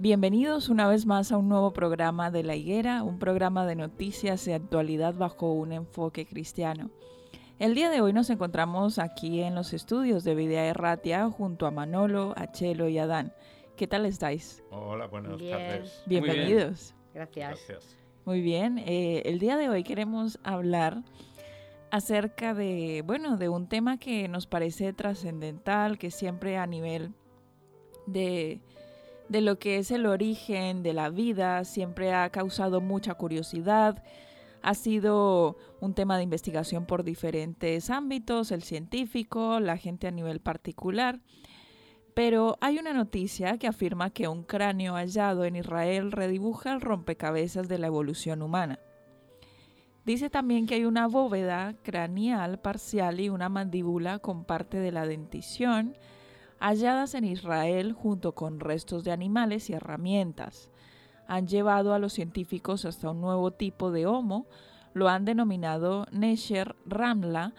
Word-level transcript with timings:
Bienvenidos 0.00 0.68
una 0.68 0.86
vez 0.86 1.06
más 1.06 1.32
a 1.32 1.38
un 1.38 1.48
nuevo 1.48 1.72
programa 1.72 2.30
de 2.30 2.44
La 2.44 2.54
Higuera, 2.54 3.02
un 3.02 3.18
programa 3.18 3.66
de 3.66 3.74
noticias 3.74 4.46
y 4.46 4.52
actualidad 4.52 5.14
bajo 5.14 5.52
un 5.52 5.72
enfoque 5.72 6.24
cristiano. 6.24 6.88
El 7.58 7.74
día 7.74 7.90
de 7.90 8.00
hoy 8.00 8.12
nos 8.12 8.30
encontramos 8.30 9.00
aquí 9.00 9.42
en 9.42 9.56
los 9.56 9.72
estudios 9.72 10.22
de 10.22 10.36
Videa 10.36 10.66
Erratia 10.66 11.28
junto 11.28 11.66
a 11.66 11.72
Manolo, 11.72 12.32
a 12.36 12.52
Chelo 12.52 12.88
y 12.88 12.96
a 12.98 13.08
Dan. 13.08 13.34
¿Qué 13.76 13.88
tal 13.88 14.06
estáis? 14.06 14.62
Hola, 14.70 15.08
buenas 15.08 15.36
tardes. 15.36 16.04
Bienvenidos. 16.06 16.94
Gracias. 17.12 17.98
Muy 18.24 18.40
bien, 18.40 18.78
eh, 18.78 19.22
el 19.24 19.40
día 19.40 19.56
de 19.56 19.68
hoy 19.68 19.82
queremos 19.82 20.38
hablar 20.44 21.02
acerca 21.90 22.54
de, 22.54 23.02
bueno, 23.04 23.36
de 23.36 23.48
un 23.48 23.66
tema 23.66 23.98
que 23.98 24.28
nos 24.28 24.46
parece 24.46 24.92
trascendental, 24.92 25.98
que 25.98 26.12
siempre 26.12 26.56
a 26.56 26.68
nivel 26.68 27.14
de 28.06 28.60
de 29.28 29.40
lo 29.40 29.58
que 29.58 29.78
es 29.78 29.90
el 29.90 30.06
origen 30.06 30.82
de 30.82 30.92
la 30.92 31.10
vida, 31.10 31.64
siempre 31.64 32.12
ha 32.14 32.30
causado 32.30 32.80
mucha 32.80 33.14
curiosidad, 33.14 34.02
ha 34.62 34.74
sido 34.74 35.56
un 35.80 35.94
tema 35.94 36.16
de 36.16 36.24
investigación 36.24 36.86
por 36.86 37.04
diferentes 37.04 37.90
ámbitos, 37.90 38.50
el 38.50 38.62
científico, 38.62 39.60
la 39.60 39.76
gente 39.76 40.06
a 40.06 40.10
nivel 40.10 40.40
particular. 40.40 41.20
Pero 42.14 42.58
hay 42.60 42.78
una 42.78 42.92
noticia 42.92 43.58
que 43.58 43.68
afirma 43.68 44.10
que 44.10 44.26
un 44.26 44.42
cráneo 44.42 44.94
hallado 44.94 45.44
en 45.44 45.56
Israel 45.56 46.10
redibuja 46.10 46.72
el 46.72 46.80
rompecabezas 46.80 47.68
de 47.68 47.78
la 47.78 47.86
evolución 47.86 48.42
humana. 48.42 48.80
Dice 50.04 50.30
también 50.30 50.66
que 50.66 50.74
hay 50.74 50.84
una 50.84 51.06
bóveda 51.06 51.76
craneal 51.82 52.58
parcial 52.60 53.20
y 53.20 53.28
una 53.28 53.50
mandíbula 53.50 54.18
con 54.18 54.44
parte 54.44 54.78
de 54.78 54.90
la 54.90 55.06
dentición, 55.06 55.96
halladas 56.60 57.14
en 57.14 57.24
Israel 57.24 57.92
junto 57.92 58.32
con 58.32 58.60
restos 58.60 59.04
de 59.04 59.12
animales 59.12 59.70
y 59.70 59.74
herramientas. 59.74 60.70
Han 61.26 61.46
llevado 61.46 61.94
a 61.94 61.98
los 61.98 62.12
científicos 62.12 62.84
hasta 62.84 63.10
un 63.10 63.20
nuevo 63.20 63.50
tipo 63.50 63.90
de 63.90 64.06
Homo, 64.06 64.46
lo 64.94 65.08
han 65.08 65.24
denominado 65.24 66.06
Nesher 66.10 66.74
Ramla 66.86 67.52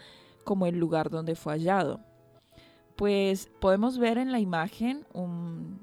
como 0.44 0.66
el 0.66 0.78
lugar 0.78 1.10
donde 1.10 1.36
fue 1.36 1.54
hallado. 1.54 2.00
Pues 2.96 3.48
podemos 3.60 3.98
ver 3.98 4.18
en 4.18 4.32
la 4.32 4.40
imagen, 4.40 5.06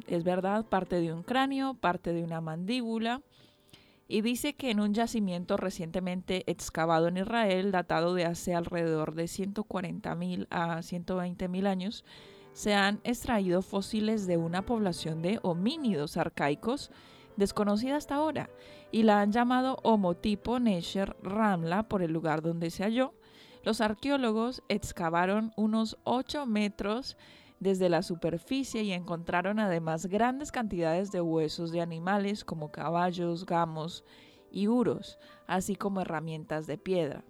es 0.08 0.24
verdad, 0.24 0.66
parte 0.66 1.00
de 1.02 1.14
un 1.14 1.24
cráneo, 1.24 1.74
parte 1.74 2.14
de 2.14 2.24
una 2.24 2.42
mandíbula, 2.42 3.22
y 4.08 4.22
dice 4.22 4.54
que 4.54 4.72
en 4.72 4.80
un 4.80 4.94
yacimiento 4.94 5.58
recientemente 5.58 6.44
excavado 6.50 7.08
en 7.08 7.18
Israel, 7.18 7.72
datado 7.72 8.14
de 8.14 8.26
hace 8.26 8.54
alrededor 8.54 9.16
de 9.16 9.26
140.000 9.26 10.48
a 10.50 10.78
120.000 10.78 11.68
años, 11.68 12.06
se 12.58 12.74
han 12.74 13.02
extraído 13.04 13.62
fósiles 13.62 14.26
de 14.26 14.36
una 14.36 14.66
población 14.66 15.22
de 15.22 15.40
homínidos 15.44 16.18
arcaicos 16.18 16.90
desconocida 17.36 17.98
hasta 17.98 18.16
ahora 18.16 18.50
y 18.92 19.04
la 19.04 19.22
han 19.22 19.32
llamado 19.32 19.78
homotipo 19.84 20.60
Nesher 20.60 21.16
Ramla 21.22 21.88
por 21.88 22.02
el 22.02 22.12
lugar 22.12 22.42
donde 22.42 22.72
se 22.72 22.82
halló. 22.82 23.14
Los 23.62 23.80
arqueólogos 23.80 24.64
excavaron 24.70 25.54
unos 25.56 26.00
8 26.04 26.48
metros 26.48 27.16
desde 27.60 27.90
la 27.90 28.02
superficie 28.02 28.82
y 28.82 28.92
encontraron 28.92 29.60
además 29.60 30.08
grandes 30.08 30.52
cantidades 30.52 31.12
de 31.12 31.22
huesos 31.22 31.72
de 31.72 31.82
animales 31.82 32.44
como 32.44 32.72
caballos, 32.72 33.46
gamos 33.46 34.04
y 34.50 34.68
uros, 34.68 35.20
así 35.46 35.76
como 35.76 36.02
herramientas 36.02 36.66
de 36.66 36.80
piedra. 36.80 37.24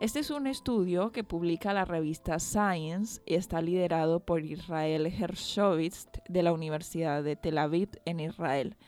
Este 0.00 0.20
es 0.20 0.30
un 0.30 0.46
estudio 0.46 1.12
que 1.12 1.24
publica 1.24 1.74
la 1.74 1.84
revista 1.84 2.38
Science 2.38 3.20
y 3.26 3.34
está 3.34 3.60
liderado 3.60 4.20
por 4.20 4.42
Israel 4.42 5.04
Hershovitz 5.04 6.08
de 6.26 6.42
la 6.42 6.54
Universidad 6.54 7.22
de 7.22 7.36
Tel 7.36 7.58
Aviv 7.58 7.90
en 8.06 8.20
Israel 8.20 8.78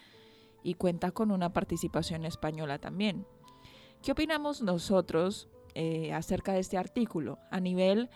y 0.62 0.72
cuenta 0.72 1.10
con 1.10 1.30
una 1.30 1.52
participación 1.52 2.24
española 2.24 2.78
también. 2.78 3.26
¿Qué 4.02 4.12
opinamos 4.12 4.62
nosotros 4.62 5.50
eh, 5.74 6.14
acerca 6.14 6.54
de 6.54 6.60
este 6.60 6.78
artículo? 6.78 7.38
A 7.50 7.60
nivel, 7.60 8.08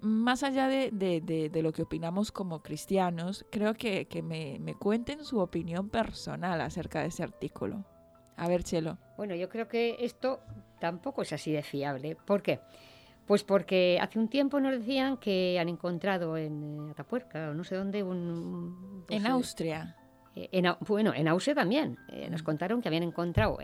más 0.00 0.42
allá 0.42 0.66
de, 0.66 1.50
lo 1.62 1.72
que 1.72 1.82
opinamos 1.82 2.32
como 2.32 2.62
cristianos, 2.62 3.44
creo 3.50 3.74
que, 3.74 4.08
me, 4.24 4.58
me 4.60 4.74
cuenten 4.74 5.26
su 5.26 5.40
opinión 5.40 5.90
personal 5.90 6.62
acerca 6.62 7.02
de 7.02 7.08
ese 7.08 7.22
artículo. 7.22 7.84
A 8.38 8.48
ver, 8.48 8.64
Chelo. 8.64 8.96
Bueno, 9.18 9.34
yo 9.34 9.50
creo 9.50 9.68
que 9.68 9.98
esto 10.00 10.40
tampoco 10.80 11.22
es 11.22 11.32
así 11.32 11.52
de 11.52 11.62
fiable. 11.62 12.16
¿Por 12.16 12.42
qué? 12.42 12.60
Pues 13.26 13.44
porque 13.44 13.96
hace 14.00 14.18
un 14.18 14.26
tiempo 14.26 14.58
nos 14.58 14.72
decían 14.72 15.16
que 15.16 15.56
han 15.60 15.68
encontrado 15.68 16.36
en 16.36 16.88
eh, 16.88 16.90
Atapuerca, 16.90 17.50
o 17.50 17.54
no 17.54 17.62
sé 17.62 17.76
dónde, 17.76 18.02
un... 18.02 19.04
Pues, 19.06 19.20
en 19.20 19.26
eh, 19.26 19.28
Austria. 19.28 19.96
Eh, 20.34 20.48
en, 20.50 20.66
bueno, 20.80 21.14
en 21.14 21.28
Austria 21.28 21.54
también. 21.54 21.96
nos 22.28 22.42
contaron 22.42 22.82
que 22.82 22.88
habían 22.88 23.04
encontrado. 23.04 23.58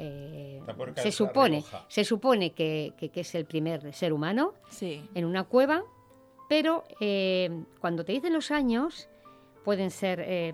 se 0.97 1.11
supone, 1.11 1.65
se 1.89 2.05
supone 2.05 2.53
que, 2.53 2.95
es 3.01 3.35
el 3.35 3.45
primer 3.47 3.93
ser 3.93 4.13
humano 4.13 4.55
en 4.81 5.25
una 5.25 5.43
cueva, 5.45 5.83
pero 6.49 6.85
cuando 7.81 8.05
te 8.05 8.13
dicen 8.13 8.33
los 8.33 8.53
años, 8.53 9.09
pueden 9.65 9.91
ser 9.91 10.53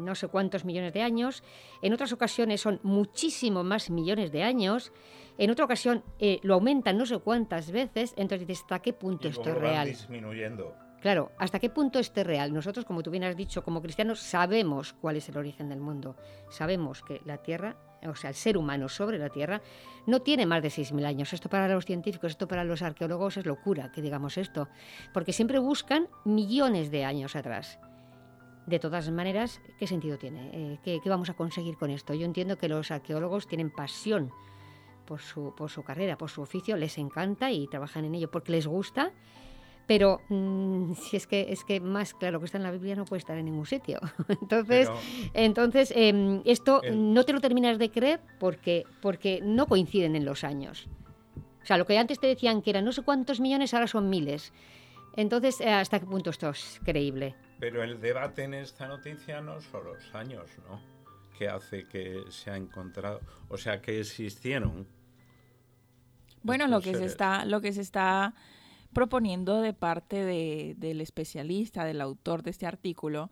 no 0.00 0.14
sé 0.14 0.28
cuántos 0.28 0.64
millones 0.64 0.92
de 0.92 1.02
años, 1.02 1.42
en 1.82 1.92
otras 1.92 2.12
ocasiones 2.12 2.60
son 2.60 2.80
muchísimo 2.82 3.62
más 3.62 3.90
millones 3.90 4.32
de 4.32 4.42
años, 4.42 4.92
en 5.40 5.50
otra 5.50 5.64
ocasión 5.64 6.04
eh, 6.18 6.38
lo 6.42 6.52
aumentan 6.52 6.98
no 6.98 7.06
sé 7.06 7.18
cuántas 7.18 7.70
veces, 7.70 8.12
entonces 8.18 8.46
dices, 8.46 8.62
¿hasta 8.62 8.80
qué 8.80 8.92
punto 8.92 9.26
esto 9.26 9.48
es 9.48 9.56
real? 9.56 9.88
disminuyendo. 9.88 10.76
Claro, 11.00 11.32
¿hasta 11.38 11.58
qué 11.58 11.70
punto 11.70 11.98
esto 11.98 12.20
es 12.20 12.26
real? 12.26 12.52
Nosotros, 12.52 12.84
como 12.84 13.02
tú 13.02 13.10
bien 13.10 13.24
has 13.24 13.34
dicho, 13.34 13.64
como 13.64 13.80
cristianos, 13.80 14.20
sabemos 14.20 14.92
cuál 14.92 15.16
es 15.16 15.26
el 15.30 15.38
origen 15.38 15.70
del 15.70 15.80
mundo. 15.80 16.14
Sabemos 16.50 17.02
que 17.02 17.22
la 17.24 17.38
Tierra, 17.38 17.76
o 18.06 18.14
sea, 18.14 18.28
el 18.28 18.36
ser 18.36 18.58
humano 18.58 18.90
sobre 18.90 19.16
la 19.16 19.30
Tierra, 19.30 19.62
no 20.06 20.20
tiene 20.20 20.44
más 20.44 20.62
de 20.62 20.68
6.000 20.68 21.06
años. 21.06 21.32
Esto 21.32 21.48
para 21.48 21.68
los 21.68 21.86
científicos, 21.86 22.32
esto 22.32 22.46
para 22.46 22.64
los 22.64 22.82
arqueólogos 22.82 23.38
es 23.38 23.46
locura 23.46 23.90
que 23.92 24.02
digamos 24.02 24.36
esto, 24.36 24.68
porque 25.14 25.32
siempre 25.32 25.58
buscan 25.58 26.06
millones 26.26 26.90
de 26.90 27.06
años 27.06 27.34
atrás. 27.34 27.80
De 28.66 28.78
todas 28.78 29.10
maneras, 29.10 29.62
¿qué 29.78 29.86
sentido 29.86 30.18
tiene? 30.18 30.50
Eh, 30.52 30.78
¿qué, 30.84 31.00
vamos 31.06 31.30
a 31.30 31.34
conseguir 31.34 31.78
con 31.78 31.88
esto? 31.88 32.12
Yo 32.12 32.26
entiendo 32.26 32.58
que 32.58 32.68
los 32.68 32.90
arqueólogos 32.90 33.46
tienen 33.46 33.70
pasión 33.70 34.30
por 35.10 35.20
su, 35.20 35.52
por 35.56 35.68
su 35.68 35.82
carrera, 35.82 36.16
por 36.16 36.30
su 36.30 36.40
oficio, 36.40 36.76
les 36.76 36.96
encanta 36.96 37.50
y 37.50 37.66
trabajan 37.66 38.04
en 38.04 38.14
ello 38.14 38.30
porque 38.30 38.52
les 38.52 38.68
gusta, 38.68 39.10
pero 39.88 40.20
mm, 40.28 40.92
si 40.94 41.16
es 41.16 41.26
que 41.26 41.50
es 41.50 41.64
que 41.64 41.80
más 41.80 42.14
claro 42.14 42.38
que 42.38 42.44
está 42.44 42.58
en 42.58 42.62
la 42.62 42.70
Biblia 42.70 42.94
no 42.94 43.06
puede 43.06 43.18
estar 43.18 43.36
en 43.36 43.46
ningún 43.46 43.66
sitio. 43.66 43.98
entonces, 44.40 44.88
entonces 45.34 45.92
em, 45.96 46.42
esto 46.44 46.80
no 46.92 47.24
te 47.24 47.32
lo 47.32 47.40
terminas 47.40 47.76
de 47.76 47.90
creer 47.90 48.20
porque, 48.38 48.84
porque 49.02 49.40
no 49.42 49.66
coinciden 49.66 50.14
en 50.14 50.24
los 50.24 50.44
años. 50.44 50.86
O 51.60 51.66
sea, 51.66 51.76
lo 51.76 51.86
que 51.86 51.98
antes 51.98 52.20
te 52.20 52.28
decían 52.28 52.62
que 52.62 52.70
eran 52.70 52.84
no 52.84 52.92
sé 52.92 53.02
cuántos 53.02 53.40
millones, 53.40 53.74
ahora 53.74 53.88
son 53.88 54.08
miles. 54.08 54.52
Entonces, 55.16 55.60
eh, 55.60 55.72
¿hasta 55.72 55.98
qué 55.98 56.06
punto 56.06 56.30
esto 56.30 56.50
es 56.50 56.80
creíble? 56.84 57.34
Pero 57.58 57.82
el 57.82 58.00
debate 58.00 58.44
en 58.44 58.54
esta 58.54 58.86
noticia 58.86 59.40
no 59.40 59.60
son 59.60 59.86
los 59.86 60.14
años, 60.14 60.48
¿no? 60.68 60.80
Que 61.36 61.48
hace 61.48 61.88
que 61.88 62.22
se 62.28 62.52
ha 62.52 62.56
encontrado, 62.56 63.20
o 63.48 63.58
sea, 63.58 63.82
que 63.82 63.98
existieron. 63.98 64.86
Bueno, 66.42 66.66
lo 66.66 66.80
que 66.80 66.94
se 66.94 67.04
está, 67.04 67.44
lo 67.44 67.60
que 67.60 67.72
se 67.72 67.80
está 67.80 68.34
proponiendo 68.92 69.60
de 69.60 69.72
parte 69.72 70.24
del 70.76 71.00
especialista, 71.00 71.84
del 71.84 72.00
autor 72.00 72.42
de 72.42 72.50
este 72.50 72.66
artículo, 72.66 73.30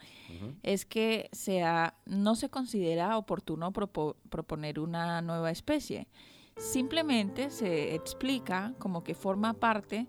es 0.62 0.84
que 0.84 1.28
sea, 1.32 1.94
no 2.06 2.36
se 2.36 2.48
considera 2.48 3.16
oportuno 3.16 3.72
proponer 3.72 4.78
una 4.78 5.20
nueva 5.20 5.50
especie. 5.50 6.06
Simplemente 6.56 7.50
se 7.50 7.94
explica 7.94 8.74
como 8.78 9.04
que 9.04 9.14
forma 9.14 9.54
parte 9.54 10.06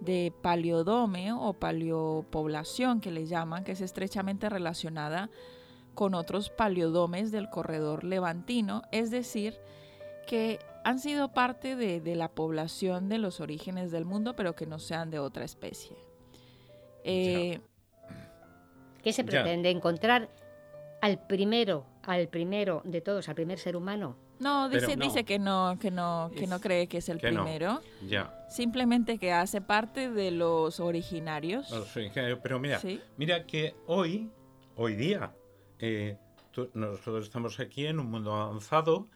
de 0.00 0.32
paleodome 0.42 1.32
o 1.32 1.54
paleopoblación 1.54 3.00
que 3.00 3.10
le 3.10 3.26
llaman, 3.26 3.64
que 3.64 3.72
es 3.72 3.80
estrechamente 3.80 4.48
relacionada 4.48 5.28
con 5.94 6.14
otros 6.14 6.50
paleodomes 6.50 7.32
del 7.32 7.50
corredor 7.50 8.04
levantino, 8.04 8.82
es 8.92 9.10
decir, 9.10 9.58
que 10.28 10.60
han 10.84 10.98
sido 10.98 11.32
parte 11.32 11.76
de, 11.76 12.16
la 12.16 12.28
población 12.28 13.08
de 13.08 13.18
los 13.18 13.40
orígenes 13.40 13.90
del 13.90 14.04
mundo, 14.04 14.34
pero 14.36 14.54
que 14.54 14.66
no 14.66 14.78
sean 14.78 15.10
de 15.10 15.18
otra 15.18 15.44
especie. 15.44 15.96
Eh, 17.04 17.60
¿Qué 19.02 19.12
se 19.12 19.24
pretende? 19.24 19.70
¿Encontrar 19.70 20.28
al 21.00 21.26
primero, 21.26 21.86
al 22.02 22.28
primero 22.28 22.82
de 22.84 23.00
todos, 23.00 23.28
al 23.28 23.34
primer 23.34 23.58
ser 23.58 23.76
humano? 23.76 24.16
No, 24.40 24.68
dice, 24.68 24.96
dice 24.96 25.24
que 25.24 25.38
no, 25.38 25.78
que 25.80 25.90
no, 25.90 26.30
que 26.36 26.46
no 26.46 26.60
cree 26.60 26.86
que 26.86 26.98
es 26.98 27.08
el 27.08 27.18
primero. 27.18 27.80
Ya. 28.06 28.46
Simplemente 28.48 29.18
que 29.18 29.32
hace 29.32 29.60
parte 29.60 30.10
de 30.10 30.30
los 30.30 30.80
originarios. 30.80 31.74
Pero 32.42 32.60
mira, 32.60 32.80
mira 33.16 33.46
que 33.46 33.74
hoy, 33.86 34.30
hoy 34.76 34.94
día, 34.94 35.32
eh, 35.80 36.16
nosotros 36.74 37.24
estamos 37.24 37.58
aquí 37.60 37.86
en 37.86 37.98
un 37.98 38.10
mundo 38.10 38.32
avanzado 38.34 39.08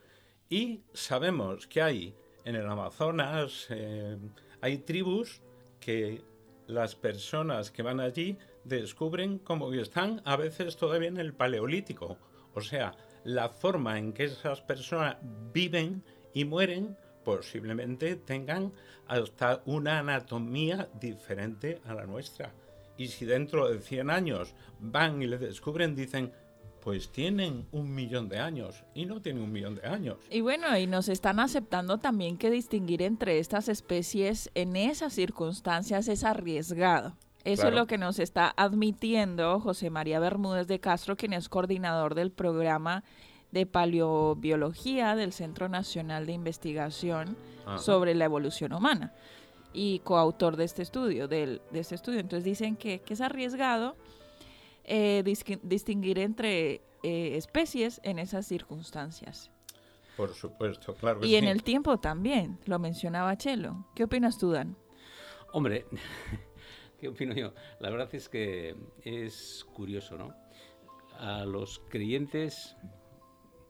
y 0.53 0.83
sabemos 0.93 1.67
que 1.67 1.81
hay 1.81 2.15
en 2.45 2.57
el 2.57 2.67
Amazonas, 2.67 3.69
eh, 3.71 4.19
hay 4.61 4.77
tribus 4.77 5.41
que 5.81 6.21
las 6.67 6.95
personas 6.95 7.71
que 7.71 7.83
van 7.83 8.01
allí 8.01 8.37
descubren 8.63 9.39
como 9.39 9.71
que 9.71 9.81
están 9.81 10.21
a 10.27 10.37
veces 10.37 10.77
todavía 10.77 11.09
en 11.09 11.17
el 11.17 11.33
Paleolítico. 11.33 12.19
O 12.53 12.61
sea, 12.61 12.95
la 13.25 13.49
forma 13.49 13.97
en 13.97 14.13
que 14.13 14.25
esas 14.25 14.61
personas 14.61 15.17
viven 15.55 16.05
y 16.35 16.45
mueren 16.45 16.99
posiblemente 17.25 18.17
tengan 18.17 18.75
hasta 19.09 19.63
una 19.65 20.01
anatomía 20.01 20.91
diferente 21.01 21.81
a 21.87 21.95
la 21.95 22.05
nuestra. 22.05 22.53
Y 22.99 23.09
si 23.09 23.25
dentro 23.25 23.71
de 23.71 23.81
100 23.81 24.11
años 24.11 24.55
van 24.81 25.23
y 25.23 25.27
le 25.27 25.39
descubren, 25.39 25.97
dicen, 25.97 26.31
pues 26.83 27.11
tienen 27.11 27.67
un 27.71 27.95
millón 27.95 28.29
de 28.29 28.39
años 28.39 28.83
y 28.95 29.07
no 29.07 29.23
tienen 29.23 29.43
un 29.43 29.53
millón 29.53 29.77
de 29.77 29.87
años. 29.87 30.17
Y 30.31 30.41
bueno, 30.41 30.77
y 30.77 30.87
nos 30.87 31.09
están 31.09 31.39
aceptando 31.39 31.99
también 31.99 32.37
que 32.37 32.51
distinguir 32.51 33.03
entre 33.03 33.39
estas 33.39 33.69
especies 33.69 34.51
en 34.55 34.75
esas 34.75 35.13
circunstancias 35.13 36.09
es 36.09 36.25
arriesgado. 36.25 37.15
Eso 37.45 37.69
es 37.69 37.75
lo 37.75 37.87
que 37.87 37.99
nos 37.99 38.19
está 38.19 38.53
admitiendo 38.57 39.59
José 39.59 39.91
María 39.91 40.21
Bermúdez 40.21 40.69
de 40.69 40.79
Castro, 40.79 41.17
quien 41.17 41.33
es 41.33 41.49
coordinador 41.49 42.15
del 42.15 42.31
programa 42.31 43.03
de 43.51 43.67
paleobiología 43.67 45.17
del 45.17 45.33
Centro 45.33 45.69
Nacional 45.69 46.27
de 46.27 46.33
Investigación 46.33 47.37
sobre 47.79 48.15
la 48.15 48.25
evolución 48.25 48.73
humana 48.73 49.13
y 49.73 50.01
coautor 50.01 50.57
de 50.57 50.65
este 50.65 50.83
estudio, 50.83 51.29
de 51.29 51.61
este 51.73 51.95
estudio. 51.95 52.21
Entonces 52.21 52.45
dicen 52.45 52.77
que, 52.77 53.01
que 53.01 53.15
es 53.15 53.21
arriesgado 53.21 53.97
eh, 54.85 55.23
distinguir 55.63 56.19
entre 56.19 56.83
eh, 57.03 57.37
especies 57.37 58.01
en 58.05 58.19
esas 58.19 58.47
circunstancias. 58.47 59.51
Por 60.17 60.35
supuesto, 60.35 60.95
claro. 60.95 61.25
y 61.25 61.37
en 61.37 61.45
el 61.47 61.63
tiempo 61.63 61.99
también, 61.99 62.59
lo 62.67 62.79
mencionaba 62.79 63.37
Chelo. 63.37 63.87
¿Qué 63.95 64.05
opinas 64.05 64.39
tú, 64.39 64.51
Dan? 64.51 64.77
Hombre, 65.53 65.87
¿qué 66.99 67.09
opino 67.09 67.35
yo? 67.35 67.55
La 67.81 67.91
verdad 67.91 68.09
es 68.15 68.29
que 68.29 68.77
es 69.03 69.67
curioso, 69.73 70.19
¿no? 70.19 70.35
A 71.19 71.45
los 71.45 71.81
creyentes, 71.89 72.77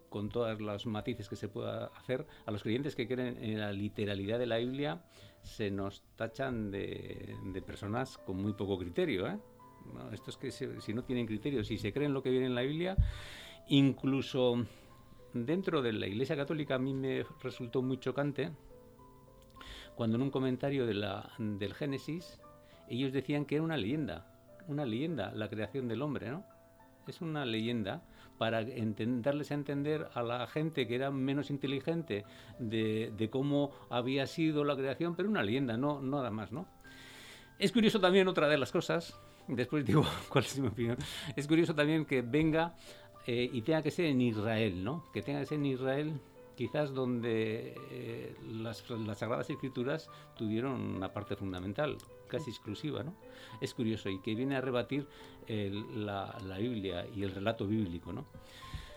con 0.09 0.29
todas 0.29 0.61
las 0.61 0.85
matices 0.87 1.29
que 1.29 1.37
se 1.37 1.49
pueda 1.49 1.87
hacer, 1.97 2.27
a 2.45 2.51
los 2.51 2.63
creyentes 2.63 2.97
que 2.97 3.07
creen 3.07 3.43
en 3.43 3.61
la 3.61 3.73
literalidad 3.73 4.39
de 4.39 4.47
la 4.47 4.59
Biblia, 4.59 5.05
se 5.43 5.71
nos 5.71 6.03
tachan 6.17 6.71
de, 6.71 7.37
de 7.53 7.63
personas 7.63 8.19
con 8.19 8.37
muy 8.37 8.53
poco 8.53 8.79
criterio, 8.79 9.29
¿eh? 9.29 9.39
Esto 10.13 10.31
es 10.31 10.37
que 10.37 10.51
si 10.51 10.95
no 10.95 11.03
tienen 11.05 11.27
criterios, 11.27 11.67
si 11.67 11.79
se 11.79 11.93
creen 11.93 12.13
lo 12.13 12.23
que 12.23 12.31
viene 12.31 12.47
en 12.47 12.55
la 12.55 12.63
Biblia, 12.63 12.97
incluso 13.69 14.65
dentro 15.33 15.83
de 15.83 15.93
la 15.93 16.07
Iglesia 16.07 16.37
Católica 16.37 16.75
a 16.75 16.79
mí 16.79 16.93
me 16.93 17.25
resultó 17.43 17.83
muy 17.83 17.99
chocante 17.99 18.51
cuando 19.95 20.17
en 20.17 20.23
un 20.23 20.31
comentario 20.31 20.87
de 20.87 20.95
del 21.39 21.75
Génesis 21.75 22.41
ellos 22.89 23.13
decían 23.13 23.45
que 23.45 23.57
era 23.57 23.65
una 23.65 23.77
leyenda, 23.77 24.27
una 24.69 24.85
leyenda 24.85 25.33
la 25.33 25.49
creación 25.49 25.89
del 25.89 26.03
hombre, 26.03 26.31
¿no? 26.31 26.45
Es 27.07 27.21
una 27.21 27.45
leyenda 27.45 28.03
para 28.39 28.65
darles 28.65 29.51
a 29.51 29.55
entender 29.55 30.09
a 30.15 30.23
la 30.23 30.47
gente 30.47 30.87
que 30.87 30.95
era 30.95 31.11
menos 31.11 31.51
inteligente 31.51 32.25
de, 32.59 33.13
de, 33.17 33.31
cómo 33.31 33.71
había 33.91 34.27
sido 34.27 34.65
la 34.65 34.77
creación, 34.77 35.15
pero 35.15 35.29
una 35.29 35.43
leyenda, 35.43 35.77
no 35.77 36.01
nada 36.01 36.31
más, 36.31 36.53
¿no? 36.53 36.67
Es 37.59 37.73
curioso 37.73 38.01
también 38.01 38.29
otra 38.29 38.49
de 38.49 38.59
las 38.59 38.73
cosas 38.73 39.21
después 39.49 39.85
digo 39.85 40.05
cuál 40.29 40.45
es 40.45 40.59
mi 40.59 40.69
opinión. 40.69 40.97
Es 41.37 41.47
curioso 41.47 41.75
también 41.75 42.05
que 42.05 42.23
venga 42.23 42.75
eh, 43.27 43.49
y 43.53 43.63
tenga 43.63 43.83
que 43.83 43.91
ser 43.91 44.07
en 44.07 44.21
Israel, 44.21 44.83
¿no? 44.83 45.05
Que 45.13 45.23
tenga 45.23 45.41
que 45.41 45.47
ser 45.47 45.59
en 45.59 45.67
Israel 45.67 46.21
quizás 46.57 46.93
donde 46.93 47.75
eh, 47.91 48.37
las, 48.47 48.85
Sagradas 49.17 49.49
Escrituras 49.49 50.11
tuvieron 50.37 50.81
una 50.81 51.13
parte 51.13 51.35
fundamental, 51.35 51.97
casi 52.29 52.51
exclusiva, 52.51 53.03
¿no? 53.03 53.15
Es 53.61 53.75
curioso 53.75 54.11
y 54.11 54.21
que 54.21 54.35
viene 54.35 54.57
a 54.57 54.61
rebatir 54.61 55.07
la, 55.49 56.37
Biblia 56.59 57.07
y 57.15 57.23
el 57.23 57.33
relato 57.33 57.67
bíblico, 57.67 58.13
¿no? 58.13 58.27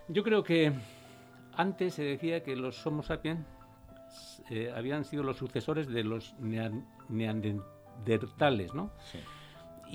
Yo 0.08 0.24
creo 0.24 0.44
que 0.44 0.74
antes 1.54 1.96
se 1.96 2.04
decía 2.04 2.44
que 2.44 2.56
los 2.56 2.86
Homo 2.86 3.02
sapiens 3.02 3.46
eh, 4.50 4.72
habían 4.75 5.06
sido 5.06 5.24
los 5.24 5.38
sucesores 5.38 5.88
de 5.88 6.04
los 6.04 6.36
neandertales, 7.10 8.74
¿no? 8.74 8.92
Sí. 9.12 9.20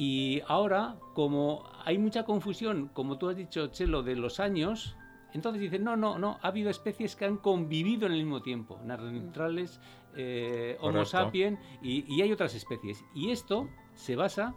Y 0.03 0.41
ahora, 0.49 0.97
como 1.13 1.63
hay 1.85 1.99
mucha 1.99 2.25
confusión, 2.25 2.89
como 2.95 3.19
tú 3.19 3.29
has 3.29 3.37
dicho, 3.37 3.67
Chelo, 3.67 4.03
de 4.03 4.17
los 4.17 4.41
años, 4.41 4.97
entonces 5.35 5.61
dicen, 5.61 5.85
no, 5.85 5.95
no, 5.95 6.19
no, 6.19 6.39
ha 6.41 6.49
habido 6.49 6.71
especies 6.71 7.17
que 7.17 7.27
han 7.27 7.37
convivido 7.37 8.07
en 8.07 8.13
el 8.13 8.21
mismo 8.21 8.41
tiempo, 8.41 8.81
neandertales, 8.83 9.79
eh, 10.17 10.79
Homo 10.81 11.05
sapiens, 11.05 11.61
y, 11.83 12.19
hay 12.23 12.33
otras 12.33 12.55
especies. 12.55 13.05
Y 13.15 13.31
esto 13.31 13.69
se 13.95 14.17
basa 14.17 14.55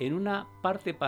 en 0.00 0.12
una 0.12 0.48
parte, 0.60 0.98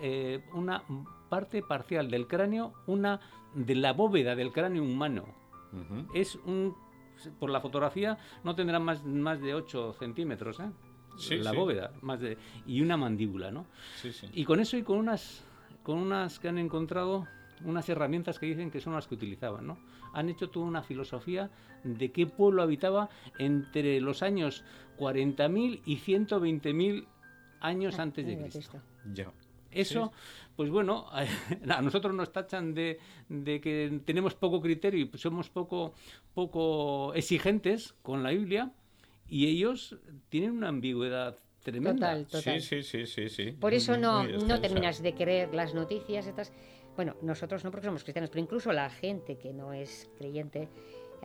eh, 0.00 0.42
una 0.54 0.82
parte 1.28 1.62
parcial 1.62 2.10
del 2.10 2.26
cráneo, 2.28 2.72
una 2.86 3.20
de 3.54 3.74
la 3.74 3.92
bóveda 3.92 4.34
del 4.34 4.50
cráneo 4.50 4.82
humano. 4.82 5.26
Es 6.14 6.36
un, 6.36 6.74
por 7.38 7.50
la 7.50 7.60
fotografía, 7.60 8.16
no 8.44 8.54
tendrá 8.54 8.78
más, 8.78 9.04
más 9.04 9.42
de 9.42 9.52
8 9.52 9.92
centímetros, 9.92 10.58
¿eh? 10.58 10.70
La 11.30 11.52
bóveda, 11.52 11.92
más 12.02 12.20
de, 12.20 12.36
y 12.66 12.80
una 12.80 12.96
mandíbula, 12.96 13.50
¿no? 13.50 13.66
Y 14.32 14.44
con 14.44 14.60
eso 14.60 14.76
y 14.76 14.82
con 14.82 14.98
unas, 14.98 15.42
con 15.82 15.98
unas 15.98 16.38
que 16.38 16.48
han 16.48 16.58
encontrado 16.58 17.26
unas 17.64 17.88
herramientas 17.88 18.38
que 18.38 18.46
dicen 18.46 18.70
que 18.70 18.80
son 18.80 18.94
las 18.94 19.06
que 19.06 19.14
utilizaban, 19.14 19.66
¿no? 19.66 19.78
Han 20.12 20.28
hecho 20.28 20.50
toda 20.50 20.66
una 20.66 20.82
filosofía 20.82 21.50
de 21.84 22.12
qué 22.12 22.26
pueblo 22.26 22.62
habitaba 22.62 23.08
entre 23.38 24.00
los 24.00 24.22
años 24.22 24.64
40.000 24.98 25.82
y 25.84 25.96
120.000 25.96 27.06
años 27.60 27.98
ah, 27.98 28.02
antes 28.02 28.26
de 28.26 28.38
Cristo. 28.38 28.80
Ya. 29.12 29.32
Eso, 29.70 30.12
pues 30.54 30.70
bueno, 30.70 31.06
a 31.68 31.82
nosotros 31.82 32.14
nos 32.14 32.32
tachan 32.32 32.74
de, 32.74 32.98
de, 33.28 33.60
que 33.60 34.00
tenemos 34.04 34.34
poco 34.34 34.60
criterio 34.60 35.08
y 35.12 35.18
somos 35.18 35.50
poco, 35.50 35.94
poco 36.34 37.12
exigentes 37.14 37.94
con 38.02 38.22
la 38.22 38.30
Biblia, 38.30 38.72
y 39.28 39.46
ellos 39.46 39.96
tienen 40.28 40.52
una 40.52 40.68
ambigüedad 40.68 41.38
tremenda. 41.62 41.92
Total, 41.94 42.26
total. 42.26 42.60
Sí, 42.60 42.82
sí, 42.82 43.06
sí, 43.06 43.28
sí. 43.28 43.52
Por 43.52 43.74
eso 43.74 43.96
no, 43.96 44.24
no 44.24 44.60
terminas 44.60 45.02
de 45.02 45.14
creer 45.14 45.52
las 45.54 45.74
noticias 45.74 46.26
estas. 46.26 46.52
Bueno, 46.94 47.16
nosotros 47.20 47.62
no 47.64 47.70
porque 47.70 47.86
somos 47.86 48.04
cristianos, 48.04 48.30
pero 48.30 48.42
incluso 48.42 48.72
la 48.72 48.88
gente 48.88 49.36
que 49.36 49.52
no 49.52 49.72
es 49.72 50.08
creyente 50.16 50.68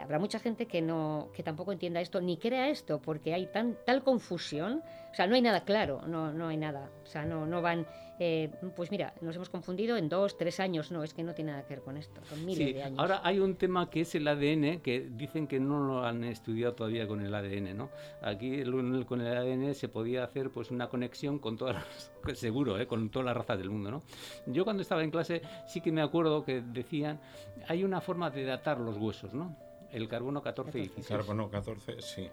habrá 0.02 0.20
mucha 0.20 0.40
gente 0.40 0.66
que 0.66 0.82
no 0.82 1.30
que 1.34 1.44
tampoco 1.44 1.72
entienda 1.72 2.02
esto 2.02 2.22
ni 2.22 2.38
crea 2.38 2.70
esto 2.70 3.02
porque 3.02 3.34
hay 3.34 3.48
tan 3.48 3.78
tal 3.86 4.04
confusión 4.04 4.84
o 5.12 5.16
sea 5.16 5.28
no 5.28 5.36
hay 5.36 5.42
nada 5.42 5.64
claro 5.64 6.02
no 6.08 6.32
no 6.34 6.48
hay 6.48 6.58
nada 6.58 6.90
o 7.04 7.06
sea 7.06 7.26
no 7.26 7.46
no 7.46 7.62
van 7.62 7.86
eh, 8.24 8.52
pues 8.76 8.92
mira, 8.92 9.16
nos 9.22 9.36
hemos 9.36 9.50
confundido 9.50 9.98
en 9.98 10.08
dos, 10.08 10.38
tres 10.38 10.60
años. 10.60 10.92
No, 10.92 11.04
es 11.04 11.12
que 11.12 11.24
no 11.24 11.34
tiene 11.34 11.54
nada 11.54 11.64
que 11.64 11.74
ver 11.74 11.84
con 11.84 11.98
esto, 11.98 12.24
son 12.26 12.46
miles 12.46 12.76
de 12.76 12.84
años. 12.84 13.00
Ahora 13.00 13.22
hay 13.24 13.40
un 13.40 13.56
tema 13.56 13.90
que 13.90 14.02
es 14.02 14.14
el 14.14 14.28
ADN, 14.28 14.82
que 14.82 15.10
dicen 15.10 15.48
que 15.48 15.60
no 15.60 15.80
lo 15.80 16.06
han 16.06 16.24
estudiado 16.24 16.76
todavía 16.76 17.08
con 17.08 17.22
el 17.22 17.34
ADN, 17.34 17.76
¿no? 17.76 17.90
Aquí 18.22 18.62
con 19.08 19.22
el 19.22 19.36
ADN 19.36 19.74
se 19.74 19.88
podía 19.88 20.24
hacer 20.24 20.52
pues 20.52 20.70
una 20.70 20.88
conexión 20.88 21.40
con 21.40 21.58
todas 21.58 21.84
las, 22.24 22.38
seguro, 22.38 22.78
¿eh? 22.80 22.86
con 22.86 23.10
todas 23.10 23.26
las 23.26 23.36
razas 23.36 23.58
del 23.58 23.72
mundo, 23.72 23.90
¿no? 23.90 24.04
Yo 24.46 24.66
cuando 24.66 24.84
estaba 24.84 25.04
en 25.04 25.10
clase 25.10 25.42
sí 25.66 25.82
que 25.82 25.92
me 25.92 26.04
acuerdo 26.04 26.46
que 26.46 26.62
decían, 26.62 27.20
hay 27.68 27.84
una 27.84 28.02
forma 28.02 28.30
de 28.30 28.46
datar 28.46 28.80
los 28.80 28.98
huesos, 28.98 29.34
¿no? 29.34 29.58
El 29.92 30.08
carbono 30.08 30.42
14 30.42 30.78
y 30.78 30.82
16. 30.82 31.08
Carbono 31.08 31.50
14, 31.50 32.02
sí. 32.02 32.30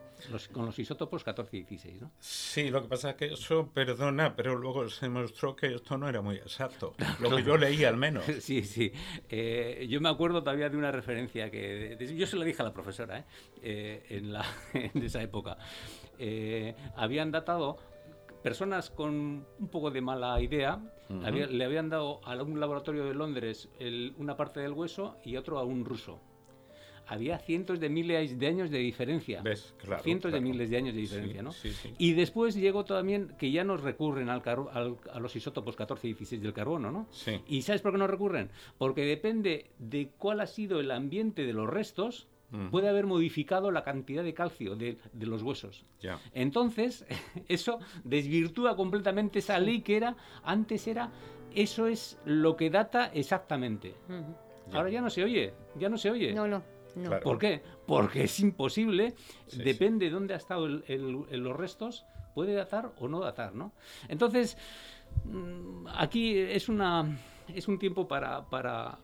con 0.52 0.66
los 0.66 0.78
isótopos 0.78 1.24
14 1.24 1.56
y 1.56 1.60
16, 1.60 2.02
¿no? 2.02 2.10
Sí, 2.20 2.70
lo 2.70 2.82
que 2.82 2.88
pasa 2.88 3.10
es 3.10 3.16
que 3.16 3.26
eso, 3.26 3.68
perdona, 3.72 4.34
pero 4.36 4.56
luego 4.56 4.88
se 4.88 5.06
demostró 5.06 5.56
que 5.56 5.74
esto 5.74 5.98
no 5.98 6.08
era 6.08 6.20
muy 6.20 6.36
exacto. 6.36 6.94
Lo 7.20 7.34
que 7.34 7.42
yo 7.42 7.56
leí 7.56 7.84
al 7.84 7.96
menos. 7.96 8.24
Sí, 8.48 8.62
sí. 8.62 8.92
Eh, 9.28 9.86
yo 9.90 10.00
me 10.00 10.08
acuerdo 10.08 10.42
todavía 10.42 10.70
de 10.70 10.76
una 10.76 10.90
referencia 10.90 11.50
que... 11.50 11.98
yo 12.16 12.26
se 12.26 12.36
lo 12.36 12.44
dije 12.44 12.62
a 12.62 12.64
la 12.64 12.72
profesora 12.72 13.18
¿eh? 13.18 13.24
eh 13.62 14.06
en, 14.10 14.32
la, 14.32 14.44
en 14.72 15.02
esa 15.02 15.22
época. 15.22 15.58
Eh, 16.18 16.74
habían 16.96 17.30
datado 17.30 17.78
personas 18.42 18.90
con 18.90 19.44
un 19.58 19.68
poco 19.70 19.90
de 19.90 20.00
mala 20.00 20.40
idea 20.40 20.80
le 21.08 21.64
habían 21.64 21.88
dado 21.88 22.20
a 22.24 22.40
un 22.42 22.60
laboratorio 22.60 23.04
de 23.04 23.14
Londres 23.14 23.68
una 24.16 24.36
parte 24.36 24.60
del 24.60 24.72
hueso 24.72 25.16
y 25.24 25.36
otro 25.36 25.58
a 25.58 25.64
un 25.64 25.84
ruso 25.84 26.20
había 27.08 27.38
cientos 27.38 27.80
de 27.80 27.88
miles 27.88 28.38
de 28.38 28.46
años 28.46 28.70
de 28.70 28.78
diferencia. 28.78 29.42
¿Ves? 29.42 29.74
Claro, 29.78 30.02
cientos 30.02 30.30
de 30.32 30.40
miles 30.40 30.70
de 30.70 30.76
años 30.76 30.94
de 30.94 31.00
diferencia, 31.00 31.42
¿no? 31.42 31.52
Sí, 31.52 31.70
sí. 31.70 31.94
Y 31.98 32.12
después 32.12 32.54
llegó 32.54 32.84
también 32.84 33.34
que 33.38 33.50
ya 33.50 33.64
nos 33.64 33.82
recurren 33.82 34.28
al, 34.28 34.42
a 34.44 35.20
los 35.20 35.34
isótopos 35.34 35.74
14 35.74 36.06
y 36.06 36.10
16 36.10 36.42
del 36.42 36.52
carbono, 36.52 36.90
¿no? 36.90 37.08
Sí. 37.10 37.40
¿Y 37.46 37.62
sabes 37.62 37.80
por 37.80 37.92
qué 37.92 37.98
no 37.98 38.06
recurren? 38.06 38.50
Porque 38.76 39.04
depende 39.04 39.70
de 39.78 40.10
cuál 40.18 40.40
ha 40.40 40.46
sido 40.46 40.80
el 40.80 40.90
ambiente 40.90 41.46
de 41.46 41.52
los 41.52 41.68
restos, 41.68 42.28
puede 42.70 42.88
haber 42.88 43.06
modificado 43.06 43.70
la 43.70 43.84
cantidad 43.84 44.24
de 44.24 44.32
calcio 44.32 44.74
de, 44.74 44.96
de 45.12 45.26
los 45.26 45.42
huesos. 45.42 45.84
Ya. 46.00 46.18
Entonces, 46.32 47.04
eso 47.48 47.78
desvirtúa 48.04 48.74
completamente 48.74 49.40
esa 49.40 49.58
ley 49.58 49.82
que 49.82 49.96
era, 49.98 50.16
antes 50.44 50.86
era, 50.88 51.10
eso 51.54 51.86
es 51.86 52.18
lo 52.24 52.56
que 52.56 52.70
data 52.70 53.10
exactamente. 53.12 53.94
Ahora 54.72 54.90
ya 54.90 55.00
no 55.00 55.10
se 55.10 55.24
oye, 55.24 55.52
ya 55.76 55.88
no 55.88 55.96
se 55.96 56.10
oye. 56.10 56.32
No, 56.32 56.46
no. 56.46 56.62
¿Por 57.22 57.38
qué? 57.38 57.62
Porque 57.86 58.24
es 58.24 58.40
imposible, 58.40 59.14
depende 59.52 60.06
de 60.06 60.10
dónde 60.12 60.34
ha 60.34 60.36
estado 60.36 60.66
el, 60.66 61.26
los 61.30 61.56
restos, 61.56 62.04
puede 62.34 62.54
datar 62.54 62.92
o 62.98 63.08
no 63.08 63.20
datar, 63.20 63.54
¿no? 63.54 63.72
Entonces, 64.08 64.56
mm, 65.24 65.86
aquí 65.94 66.38
es 66.38 66.68
una 66.68 67.18
es 67.54 67.68
un 67.68 67.78
tiempo 67.78 68.06
para, 68.06 68.44
para, 68.48 68.98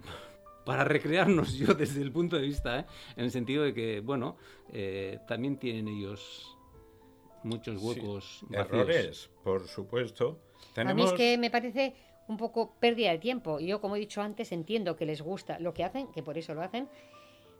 para 0.64 0.84
recrearnos 0.84 1.54
yo 1.58 1.74
desde 1.74 2.02
el 2.02 2.12
punto 2.12 2.36
de 2.36 2.42
vista, 2.42 2.80
¿eh? 2.80 2.84
en 3.16 3.24
el 3.24 3.30
sentido 3.30 3.64
de 3.64 3.74
que, 3.74 4.00
bueno, 4.00 4.36
eh, 4.72 5.18
también 5.26 5.56
tienen 5.56 5.88
ellos 5.88 6.56
muchos 7.42 7.82
huecos. 7.82 8.44
Errores, 8.50 9.30
por 9.42 9.66
supuesto. 9.66 10.38
A 10.76 10.94
mí 10.94 11.04
es 11.04 11.12
que 11.12 11.38
me 11.38 11.50
parece 11.50 11.94
un 12.26 12.38
poco 12.38 12.74
pérdida 12.80 13.10
de 13.10 13.18
tiempo. 13.18 13.60
Yo, 13.60 13.80
como 13.80 13.96
he 13.96 14.00
dicho 14.00 14.22
antes, 14.22 14.50
entiendo 14.50 14.96
que 14.96 15.04
les 15.04 15.20
gusta 15.20 15.58
lo 15.58 15.74
que 15.74 15.84
hacen, 15.84 16.08
que 16.08 16.22
por 16.22 16.38
eso 16.38 16.54
lo 16.54 16.62
hacen, 16.62 16.88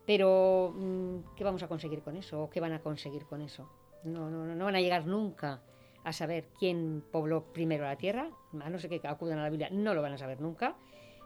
pero, 0.07 0.73
mm, 0.77 1.35
¿qué 1.37 1.45
vamos 1.45 1.63
a 1.63 1.69
conseguir 1.69 2.03
con 2.03 2.17
eso? 2.17 2.43
¿O 2.43 2.51
qué 2.51 2.61
van 2.61 2.73
a 2.73 2.81
conseguir 2.81 3.25
con 3.25 3.41
eso? 3.41 3.69
No, 4.05 4.31
no, 4.31 4.45
no 4.45 4.65
van 4.65 4.77
a 4.77 4.81
llegar 4.81 5.07
nunca 5.07 5.63
a 6.05 6.13
saber 6.13 6.49
quién 6.59 7.03
pobló 7.11 7.45
primero 7.53 7.85
la 7.85 7.97
Tierra, 7.97 8.29
a 8.61 8.71
no 8.71 8.79
ser 8.79 8.91
que 8.91 9.01
acudan 9.09 9.39
a 9.39 9.43
la 9.45 9.51
Biblia, 9.51 9.71
no 9.71 9.95
lo 9.95 10.03
van 10.03 10.13
a 10.13 10.19
saber 10.19 10.41
nunca, 10.41 10.77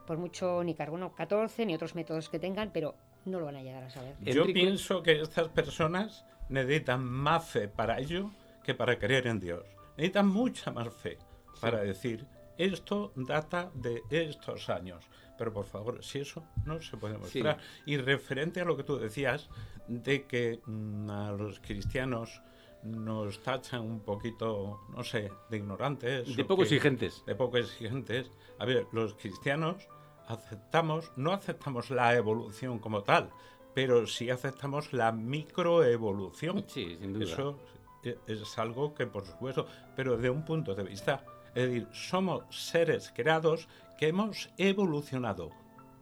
por 0.06 0.18
mucho 0.18 0.62
ni 0.62 0.74
carbono 0.74 1.14
14 1.14 1.66
ni 1.66 1.74
otros 1.74 1.94
métodos 1.94 2.28
que 2.28 2.38
tengan, 2.38 2.70
pero 2.72 2.94
no 3.24 3.40
lo 3.40 3.46
van 3.46 3.56
a 3.56 3.62
llegar 3.62 3.82
a 3.82 3.90
saber. 3.90 4.14
Yo 4.20 4.46
pienso 4.46 5.02
que 5.02 5.20
estas 5.20 5.48
personas 5.48 6.24
necesitan 6.48 7.04
más 7.04 7.44
fe 7.44 7.68
para 7.68 7.98
ello 7.98 8.30
que 8.62 8.74
para 8.74 8.98
creer 8.98 9.26
en 9.26 9.40
Dios. 9.40 9.64
Necesitan 9.96 10.28
mucha 10.28 10.70
más 10.70 10.94
fe 10.94 11.18
para 11.60 11.80
decir, 11.80 12.24
esto 12.56 13.12
data 13.16 13.70
de 13.74 14.02
estos 14.10 14.70
años. 14.70 15.04
Pero 15.38 15.52
por 15.52 15.64
favor, 15.64 16.04
si 16.04 16.18
eso 16.18 16.42
no 16.64 16.80
se 16.80 16.96
puede 16.96 17.16
mostrar. 17.16 17.58
Y 17.86 17.96
referente 17.96 18.60
a 18.60 18.64
lo 18.64 18.76
que 18.76 18.82
tú 18.82 18.98
decías, 18.98 19.48
de 19.86 20.26
que 20.26 20.60
mm, 20.66 21.10
a 21.10 21.32
los 21.32 21.60
cristianos 21.60 22.42
nos 22.82 23.42
tachan 23.42 23.80
un 23.80 24.00
poquito, 24.00 24.80
no 24.94 25.02
sé, 25.02 25.30
de 25.48 25.56
ignorantes. 25.56 26.36
De 26.36 26.44
poco 26.44 26.62
exigentes. 26.62 27.24
De 27.26 27.34
poco 27.34 27.58
exigentes. 27.58 28.30
A 28.58 28.64
ver, 28.64 28.86
los 28.92 29.14
cristianos 29.14 29.88
aceptamos, 30.26 31.10
no 31.16 31.32
aceptamos 31.32 31.90
la 31.90 32.14
evolución 32.14 32.78
como 32.78 33.02
tal, 33.02 33.30
pero 33.74 34.06
sí 34.06 34.30
aceptamos 34.30 34.92
la 34.92 35.12
microevolución. 35.12 36.64
Sí, 36.68 36.96
sin 37.00 37.14
duda. 37.14 37.56
Eso 38.02 38.42
es 38.44 38.58
algo 38.58 38.94
que, 38.94 39.06
por 39.06 39.26
supuesto, 39.26 39.66
pero 39.96 40.16
de 40.16 40.30
un 40.30 40.44
punto 40.44 40.74
de 40.74 40.84
vista, 40.84 41.24
es 41.54 41.68
decir, 41.68 41.88
somos 41.92 42.44
seres 42.50 43.12
creados 43.14 43.68
que 43.98 44.08
hemos 44.08 44.48
evolucionado, 44.56 45.50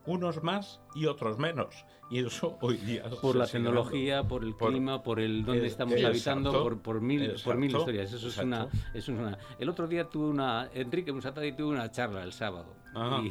unos 0.04 0.42
más 0.42 0.80
y 0.94 1.06
otros 1.06 1.38
menos. 1.38 1.84
Y 2.08 2.24
eso 2.24 2.56
hoy 2.60 2.76
día... 2.76 3.02
Por 3.20 3.34
la 3.34 3.46
tecnología, 3.46 4.22
por 4.22 4.44
el 4.44 4.54
clima, 4.54 5.02
por 5.02 5.18
el 5.18 5.44
dónde 5.44 5.66
estamos 5.66 6.02
habitando, 6.04 6.52
por, 6.62 6.80
por, 6.80 7.00
mil, 7.00 7.34
por 7.42 7.56
mil 7.56 7.74
historias. 7.74 8.12
Eso 8.12 8.28
es, 8.28 8.38
una, 8.38 8.68
eso 8.94 9.12
es 9.12 9.18
una... 9.18 9.36
El 9.58 9.68
otro 9.68 9.88
día 9.88 10.08
tuve 10.08 10.28
una... 10.28 10.70
Enrique 10.72 11.12
Musatadi 11.12 11.52
tuvo 11.52 11.70
una 11.70 11.90
charla 11.90 12.22
el 12.22 12.32
sábado. 12.32 12.76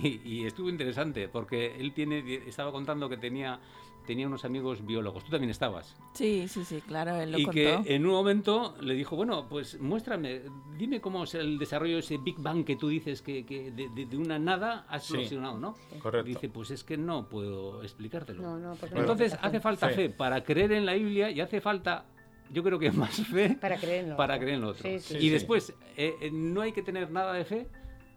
Y, 0.04 0.22
y, 0.24 0.46
estuvo 0.46 0.70
interesante 0.70 1.28
porque 1.28 1.76
él 1.80 1.92
tiene 1.92 2.24
estaba 2.48 2.72
contando 2.72 3.10
que 3.10 3.18
tenía 3.18 3.60
tenía 4.06 4.28
unos 4.28 4.46
amigos 4.46 4.86
biólogos. 4.86 5.24
Tú 5.24 5.32
también 5.32 5.50
estabas. 5.50 5.96
Sí, 6.14 6.48
sí, 6.48 6.64
sí, 6.64 6.82
claro, 6.82 7.16
él 7.16 7.32
lo 7.32 7.40
y 7.40 7.46
que 7.48 7.74
en 7.86 8.06
un 8.06 8.12
momento 8.14 8.76
le 8.82 8.94
dijo, 8.94 9.16
bueno, 9.16 9.48
pues 9.50 9.80
muéstrame, 9.80 10.42
dime 10.78 11.02
cómo 11.02 11.24
es 11.24 11.36
el 11.36 11.58
desarrollo 11.58 11.96
de 11.96 12.00
ese 12.00 12.18
Big 12.18 12.38
Bang 12.38 12.64
que 12.64 12.76
tú 12.76 12.88
dices 12.88 13.22
que, 13.22 13.46
que 13.46 13.72
de, 13.72 14.18
una 14.18 14.40
nada 14.40 14.86
ha 14.90 15.00
solucionado, 15.00 15.60
¿no? 15.60 15.76
Correcto. 16.00 16.28
Dice, 16.28 16.50
pues 16.50 16.72
es 16.72 16.84
que 16.84 16.98
no 16.98 17.28
puedo 17.28 17.84
explicártelo. 17.84 18.42
No, 18.42 18.58
no, 18.58 18.78
Entonces 18.94 19.38
hace 19.42 19.60
falta 19.60 19.90
fe. 19.90 20.10
para 20.10 20.44
creer 20.44 20.72
en 20.72 20.86
la 20.86 20.94
Biblia 20.94 21.30
y 21.30 21.42
hace 21.42 21.62
falta 21.62 22.06
yo 22.52 22.64
creo 22.64 22.80
que 22.80 22.92
más 22.92 23.16
fe 23.28 23.58
para 23.62 23.78
creer 23.78 24.04
en 24.04 24.10
lo 24.12 24.18
para 24.18 24.38
Creer 24.38 24.56
en 24.56 24.62
lo 24.62 24.70
otro. 24.70 24.90
y 24.90 25.30
después, 25.30 25.74
eh, 25.98 26.16
eh, 26.22 26.32
no 26.32 26.62
hay 26.62 26.72
que 26.72 26.82
tener 26.82 27.12
nada 27.12 27.34
de 27.34 27.46
fe 27.46 27.68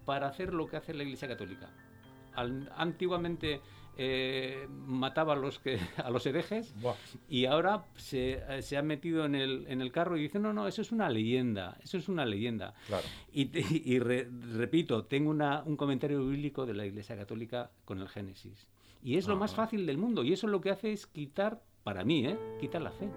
para 0.04 0.28
hacer 0.28 0.54
lo 0.54 0.66
que 0.66 0.76
hace 0.76 0.94
la 0.94 1.02
Iglesia 1.02 1.28
Católica. 1.28 1.70
antiguamente 2.76 3.60
eh, 4.00 4.68
mataba 4.86 5.32
a 5.32 5.36
los, 5.36 5.58
que, 5.58 5.78
a 5.96 6.08
los 6.10 6.24
herejes 6.24 6.72
y 7.28 7.46
ahora 7.46 7.84
se, 7.96 8.40
eh, 8.48 8.62
se, 8.62 8.76
ha 8.76 8.82
metido 8.82 9.24
en 9.24 9.34
el, 9.34 9.66
en 9.68 9.80
el 9.80 9.90
carro 9.90 10.16
y 10.16 10.22
dice, 10.22 10.38
no, 10.38 10.52
no, 10.52 10.68
eso 10.68 10.82
es 10.82 10.92
una 10.92 11.10
leyenda, 11.10 11.76
eso 11.82 11.98
es 11.98 12.08
una 12.08 12.24
leyenda. 12.24 12.74
Y, 13.32 13.50
y 13.58 13.98
repito, 13.98 15.04
tengo 15.04 15.30
una, 15.30 15.64
un 15.64 15.76
comentario 15.76 16.24
bíblico 16.24 16.64
de 16.64 16.74
la 16.74 16.86
Iglesia 16.86 17.16
Católica 17.16 17.72
con 17.84 17.98
el 17.98 18.08
Génesis. 18.08 18.68
Y 19.02 19.16
es 19.16 19.26
lo 19.26 19.36
más 19.36 19.52
ah. 19.54 19.56
fácil 19.56 19.84
del 19.84 19.98
mundo 19.98 20.22
y 20.22 20.32
eso 20.32 20.46
lo 20.46 20.60
que 20.60 20.70
hace 20.70 20.92
es 20.92 21.06
quitar, 21.06 21.60
para 21.82 22.04
mí, 22.04 22.24
¿eh? 22.24 22.38
quitar 22.60 22.82
la 22.82 22.92
fe. 22.92 23.08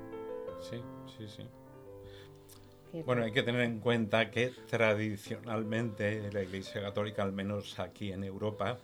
Sí, 0.60 0.78
sí, 1.18 1.28
sí. 1.28 1.44
Bueno, 3.06 3.24
hay 3.24 3.32
que 3.32 3.44
tener 3.44 3.62
en 3.62 3.80
cuenta 3.80 4.32
que 4.32 4.52
tradicionalmente 4.68 6.30
la 6.32 6.42
Iglesia 6.42 6.82
Católica, 6.82 7.24
al 7.24 7.32
menos 7.32 7.80
aquí 7.80 8.12
en 8.12 8.24
Europa, 8.24 8.80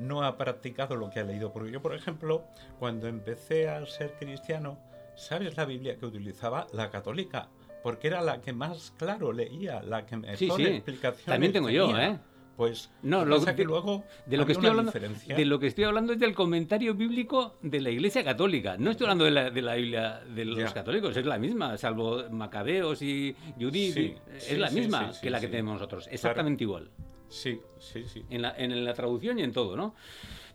no 0.00 0.22
ha 0.22 0.36
practicado 0.36 0.96
lo 0.96 1.10
que 1.10 1.20
ha 1.20 1.24
leído. 1.24 1.52
Porque 1.52 1.70
yo, 1.70 1.82
por 1.82 1.94
ejemplo, 1.94 2.44
cuando 2.78 3.08
empecé 3.08 3.68
a 3.68 3.84
ser 3.86 4.14
cristiano, 4.18 4.78
¿sabes 5.14 5.56
la 5.56 5.64
Biblia 5.64 5.96
que 5.96 6.06
utilizaba? 6.06 6.66
La 6.72 6.90
católica. 6.90 7.48
Porque 7.82 8.08
era 8.08 8.20
la 8.20 8.40
que 8.40 8.52
más 8.52 8.92
claro 8.96 9.32
leía, 9.32 9.82
la 9.82 10.06
que 10.06 10.16
mejor 10.16 10.36
sí, 10.36 10.50
sí. 10.84 10.98
También 11.24 11.52
tengo 11.52 11.70
yo, 11.70 11.96
¿eh? 11.96 12.18
Pues 12.56 12.90
no, 13.02 13.26
lo 13.26 13.44
que, 13.44 13.64
luego 13.64 14.04
de 14.24 14.38
lo 14.38 14.46
que 14.46 14.52
estoy 14.52 14.70
hablando 14.70 14.90
de 14.90 15.44
lo 15.44 15.58
que 15.58 15.66
estoy 15.66 15.84
hablando 15.84 16.14
es 16.14 16.18
del 16.18 16.34
comentario 16.34 16.94
bíblico 16.94 17.56
de 17.60 17.82
la 17.82 17.90
Iglesia 17.90 18.24
Católica. 18.24 18.76
No 18.78 18.90
estoy 18.90 19.04
hablando 19.04 19.26
de 19.26 19.30
la, 19.30 19.50
de 19.50 19.60
la 19.60 19.74
Biblia 19.74 20.20
de 20.34 20.44
los 20.46 20.72
católicos, 20.72 21.14
es 21.16 21.26
la 21.26 21.38
misma, 21.38 21.76
salvo 21.76 22.24
Macabeos 22.30 23.02
y 23.02 23.36
Judith, 23.60 24.16
es 24.34 24.58
la 24.58 24.70
misma 24.70 25.12
que 25.20 25.28
la 25.28 25.38
que 25.38 25.48
tenemos 25.48 25.74
nosotros, 25.74 26.08
exactamente 26.10 26.64
igual. 26.64 26.90
Sí, 27.28 27.60
sí, 27.78 28.04
sí. 28.06 28.24
En 28.30 28.42
la, 28.42 28.54
en 28.56 28.84
la 28.84 28.94
traducción 28.94 29.38
y 29.38 29.42
en 29.42 29.52
todo, 29.52 29.76
¿no? 29.76 29.94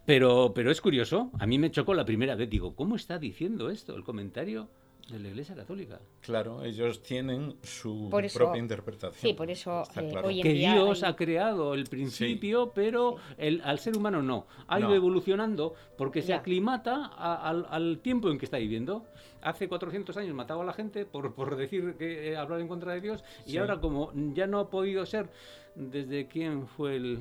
Pero, 0.05 0.51
pero 0.53 0.71
es 0.71 0.81
curioso, 0.81 1.31
a 1.39 1.45
mí 1.45 1.59
me 1.59 1.71
chocó 1.71 1.93
la 1.93 2.05
primera 2.05 2.35
vez, 2.35 2.49
digo, 2.49 2.75
¿cómo 2.75 2.95
está 2.95 3.19
diciendo 3.19 3.69
esto 3.69 3.95
el 3.95 4.03
comentario 4.03 4.69
de 5.09 5.19
la 5.19 5.29
Iglesia 5.29 5.55
Católica. 5.55 5.99
Claro, 6.21 6.63
ellos 6.63 7.01
tienen 7.03 7.55
su 7.63 8.09
propia 8.09 8.59
interpretación. 8.59 9.21
Sí, 9.21 9.33
por 9.33 9.49
eso 9.49 9.83
eh, 9.95 10.41
que 10.41 10.53
Dios 10.53 11.03
ha 11.03 11.15
creado 11.15 11.73
el 11.73 11.85
principio, 11.85 12.71
pero 12.73 13.17
el, 13.37 13.61
al 13.63 13.79
ser 13.79 13.97
humano 13.97 14.21
no. 14.21 14.47
Ha 14.67 14.79
ido 14.79 14.95
evolucionando 14.95 15.73
porque 15.97 16.21
se 16.21 16.33
aclimata 16.33 17.05
al, 17.05 17.99
tiempo 17.99 18.29
en 18.29 18.37
que 18.37 18.45
está 18.45 18.57
viviendo. 18.57 19.05
Hace 19.41 19.67
400 19.67 20.15
años 20.17 20.35
mataba 20.35 20.63
a 20.63 20.65
la 20.65 20.73
gente 20.73 21.05
por, 21.05 21.33
por 21.33 21.55
decir 21.55 21.95
que 21.97 22.31
eh, 22.31 22.37
hablar 22.37 22.59
en 22.59 22.67
contra 22.67 22.93
de 22.93 23.01
Dios 23.01 23.23
y 23.47 23.57
ahora 23.57 23.79
como 23.79 24.11
ya 24.33 24.45
no 24.45 24.59
ha 24.59 24.69
podido 24.69 25.05
ser 25.05 25.29
desde 25.75 26.27
quién 26.27 26.67
fue 26.67 26.95
el, 26.95 27.19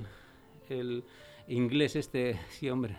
el 0.68 1.04
inglés 1.48 1.96
este, 1.96 2.38
sí 2.50 2.68
hombre, 2.68 2.98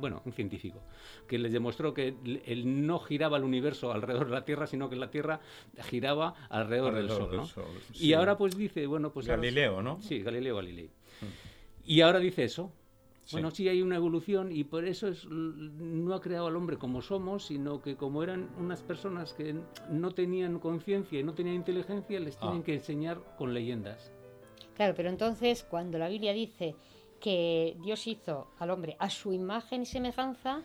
bueno, 0.00 0.22
un 0.24 0.32
científico 0.32 0.80
que 1.26 1.38
les 1.38 1.52
demostró 1.52 1.94
que 1.94 2.14
él 2.44 2.86
no 2.86 2.98
giraba 2.98 3.36
el 3.36 3.44
universo 3.44 3.92
alrededor 3.92 4.26
de 4.26 4.32
la 4.32 4.44
Tierra, 4.44 4.66
sino 4.66 4.88
que 4.88 4.96
la 4.96 5.10
Tierra 5.10 5.40
giraba 5.82 6.34
alrededor, 6.48 6.94
del 6.94 7.08
Sol. 7.08 7.42
Y 7.94 8.12
ahora 8.14 8.36
pues 8.36 8.56
dice, 8.56 8.86
bueno, 8.86 9.12
pues... 9.12 9.26
Galileo, 9.26 9.82
¿no? 9.82 10.00
Sí, 10.02 10.20
Galileo 10.22 10.56
Galilei. 10.56 10.86
Mm. 10.86 11.26
Y 11.84 12.00
ahora 12.00 12.18
dice 12.18 12.44
eso. 12.44 12.72
Bueno, 13.32 13.52
sí 13.52 13.68
hay 13.68 13.80
una 13.80 13.94
evolución 13.94 14.50
y 14.50 14.64
por 14.64 14.84
eso 14.84 15.06
es, 15.06 15.24
no 15.26 16.14
ha 16.14 16.20
creado 16.20 16.48
al 16.48 16.56
hombre 16.56 16.78
como 16.78 17.00
somos, 17.00 17.46
sino 17.46 17.80
que 17.80 17.94
como 17.94 18.24
eran 18.24 18.50
unas 18.58 18.82
personas 18.82 19.34
que 19.34 19.54
no 19.88 20.10
tenían 20.10 20.58
conciencia 20.58 21.20
y 21.20 21.22
no 21.22 21.32
tenían 21.32 21.54
inteligencia, 21.54 22.18
les 22.18 22.36
tienen 22.38 22.62
ah. 22.62 22.64
que 22.64 22.74
enseñar 22.74 23.20
con 23.38 23.54
leyendas. 23.54 24.10
Claro, 24.74 24.94
pero 24.96 25.10
entonces 25.10 25.62
cuando 25.62 25.98
la 25.98 26.08
Biblia 26.08 26.32
dice 26.32 26.74
que 27.20 27.76
Dios 27.82 28.06
hizo 28.06 28.50
al 28.58 28.70
hombre 28.70 28.96
a 28.98 29.10
su 29.10 29.32
imagen 29.32 29.82
y 29.82 29.86
semejanza, 29.86 30.62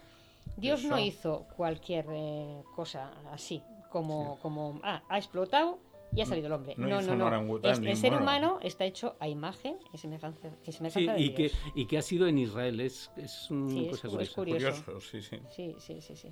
Dios 0.58 0.84
no 0.84 0.98
hizo 1.00 1.46
cualquier 1.56 2.06
eh, 2.10 2.64
cosa 2.76 3.12
así, 3.32 3.62
como, 3.92 4.40
como 4.40 4.80
ah, 4.84 5.04
ha 5.10 5.18
explotado 5.18 5.80
y 6.14 6.22
ha 6.22 6.26
salido 6.26 6.48
el 6.48 6.54
hombre. 6.54 6.76
No, 6.78 7.02
no, 7.02 7.16
no. 7.16 7.58
el 7.64 7.98
ser 7.98 8.14
humano 8.14 8.60
está 8.62 8.86
hecho 8.86 9.16
a 9.20 9.28
imagen 9.28 9.78
y 9.94 9.98
semejanza, 9.98 10.50
y 10.66 10.72
sí, 10.72 11.10
y 11.18 11.30
Que, 11.34 11.52
y 11.76 11.86
que 11.88 11.98
ha 11.98 12.02
sido 12.02 12.28
en 12.28 12.38
Israel. 12.38 12.80
Es, 12.80 13.12
es 13.18 13.52
una 13.52 13.90
cosa 13.90 14.08
curioso. 14.34 15.00
sí, 15.02 15.22
sí. 15.22 15.40
Sí, 15.50 15.76
sí, 15.80 16.02
sí, 16.02 16.16
sí. 16.16 16.30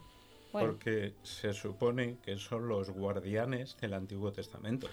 Porque 0.51 1.15
se 1.24 1.51
supone 1.51 2.18
que 2.24 2.38
son 2.38 2.68
los 2.68 2.92
guardianes 2.92 3.75
del 3.77 3.96
Antiguo 3.96 4.32
Testamento 4.32 4.88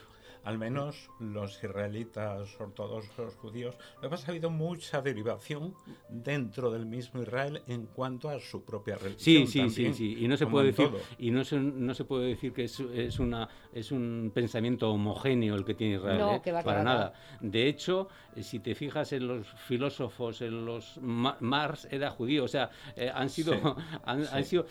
al 0.44 0.59
menos 0.59 1.11
los 1.18 1.62
israelitas 1.62 2.61
ortodoxos 2.61 3.35
judíos. 3.37 3.76
Lo 3.97 4.02
que 4.02 4.09
pasa 4.09 4.20
es 4.20 4.25
que 4.25 4.30
ha 4.30 4.35
habido 4.35 4.50
mucha 4.50 5.02
derivación 5.02 5.75
dentro 6.09 6.70
del 6.70 6.87
mismo 6.87 7.23
Israel 7.23 7.62
en 7.66 7.87
cuanto 7.87 8.28
a 8.28 8.38
su 8.40 8.64
propia 8.64 8.97
religión. 8.97 9.20
Sí, 9.20 9.47
sí, 9.47 9.70
sí, 9.70 9.94
sí. 9.94 10.16
Y 10.20 10.28
no 10.28 10.37
se 10.37 10.47
puede 10.47 10.66
decir, 10.66 10.90
y 11.18 11.30
no 11.30 11.44
se, 11.44 11.59
no 11.59 11.94
se 11.94 12.04
puede 12.04 12.28
decir 12.28 12.52
que 12.52 12.64
es, 12.64 12.80
es, 12.80 13.18
una, 13.18 13.49
es 13.73 13.92
un 13.92 14.30
pensamiento 14.35 14.90
homogéneo 14.90 15.54
el 15.54 15.64
que 15.64 15.75
tiene 15.75 15.97
Israel. 15.97 16.40
¿eh? 16.44 16.52
para 16.64 16.82
nada. 16.82 17.12
De 17.40 17.68
hecho, 17.68 18.09
si 18.40 18.61
te 18.61 18.75
fijas 18.75 19.12
en 19.12 19.26
los 19.26 19.47
filósofos, 19.66 20.40
en 20.42 20.64
los 20.64 20.99
Marx 21.00 21.87
era 21.90 22.11
judío, 22.11 22.44
o 22.44 22.49
sea, 22.49 22.70
eh, 22.97 23.11
han 23.12 23.28
sido, 23.30 23.54
han, 24.04 24.44
sido, 24.44 24.66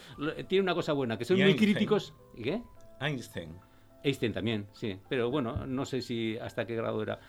tiene 0.48 0.64
una 0.64 0.74
cosa 0.74 0.94
buena, 0.94 1.18
que 1.18 1.26
son 1.26 1.40
muy 1.40 1.56
críticos. 1.56 2.14
¿Y 2.36 2.44
qué? 2.44 2.62
Einstein. 3.00 3.69
Einstein 4.04 4.34
también, 4.34 4.68
sí. 4.72 4.98
Pero 5.10 5.30
bueno, 5.30 5.66
no 5.66 5.86
sé 5.86 6.02
si 6.02 6.38
hasta 6.38 6.66
qué 6.66 6.76
grado 6.76 7.02
era. 7.02 7.20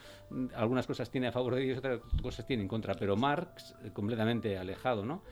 Algunas 0.55 0.87
cosas 0.87 1.11
tiene 1.11 1.29
a 1.29 1.33
favor 1.33 1.57
de 1.57 1.65
ellos, 1.65 1.79
otras 1.79 2.01
cosas 2.23 2.47
tiene 2.47 2.63
en 2.63 2.69
contra. 2.69 2.95
Pero 2.95 3.17
Marx, 3.17 3.75
eh, 3.85 3.91
completamente 3.93 4.57
alejado, 4.57 5.05
¿no? 5.05 5.23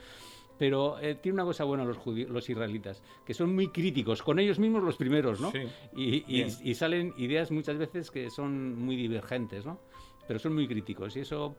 Pero 0.58 0.98
eh, 0.98 1.14
tiene 1.14 1.34
una 1.34 1.44
cosa 1.44 1.62
buena 1.62 1.84
los, 1.84 2.04
los 2.04 2.50
israelitas, 2.50 3.00
que 3.24 3.32
son 3.32 3.54
muy 3.54 3.68
críticos, 3.68 4.22
con 4.24 4.40
ellos 4.40 4.58
mismos 4.58 4.82
los 4.82 4.96
primeros, 4.96 5.40
¿no? 5.40 5.52
Sí. 5.52 5.60
Y, 5.96 6.44
y, 6.68 6.74
salen 6.74 7.14
ideas 7.16 7.52
muchas 7.52 7.78
veces 7.78 8.10
que 8.10 8.28
son 8.28 8.76
muy 8.76 8.96
divergentes, 8.96 9.64
¿no? 9.64 9.78
Pero 10.26 10.40
son 10.40 10.54
muy 10.54 10.66
críticos 10.66 11.16
y 11.16 11.20
eso 11.20 11.54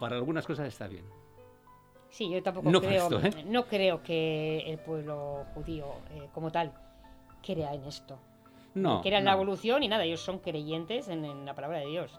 para 0.00 0.16
algunas 0.16 0.46
cosas 0.46 0.66
está 0.66 0.88
bien. 0.88 1.04
Sí, 2.08 2.30
yo 2.30 2.42
tampoco 2.42 2.70
creo, 2.80 3.20
¿eh? 3.20 3.44
no 3.46 3.66
creo 3.66 4.02
que 4.02 4.60
el 4.60 4.78
pueblo 4.78 5.44
judío 5.54 5.86
como 6.32 6.50
tal 6.50 6.72
crea 7.42 7.74
en 7.74 7.84
esto 7.84 8.18
no, 8.74 9.02
que 9.02 9.08
era 9.08 9.20
la 9.20 9.32
evolución 9.32 9.82
y 9.82 9.88
nada, 9.88 10.04
ellos 10.04 10.20
son 10.20 10.38
creyentes 10.38 11.08
en, 11.08 11.44
la 11.44 11.54
palabra 11.54 11.78
de 11.80 11.86
Dios. 11.86 12.10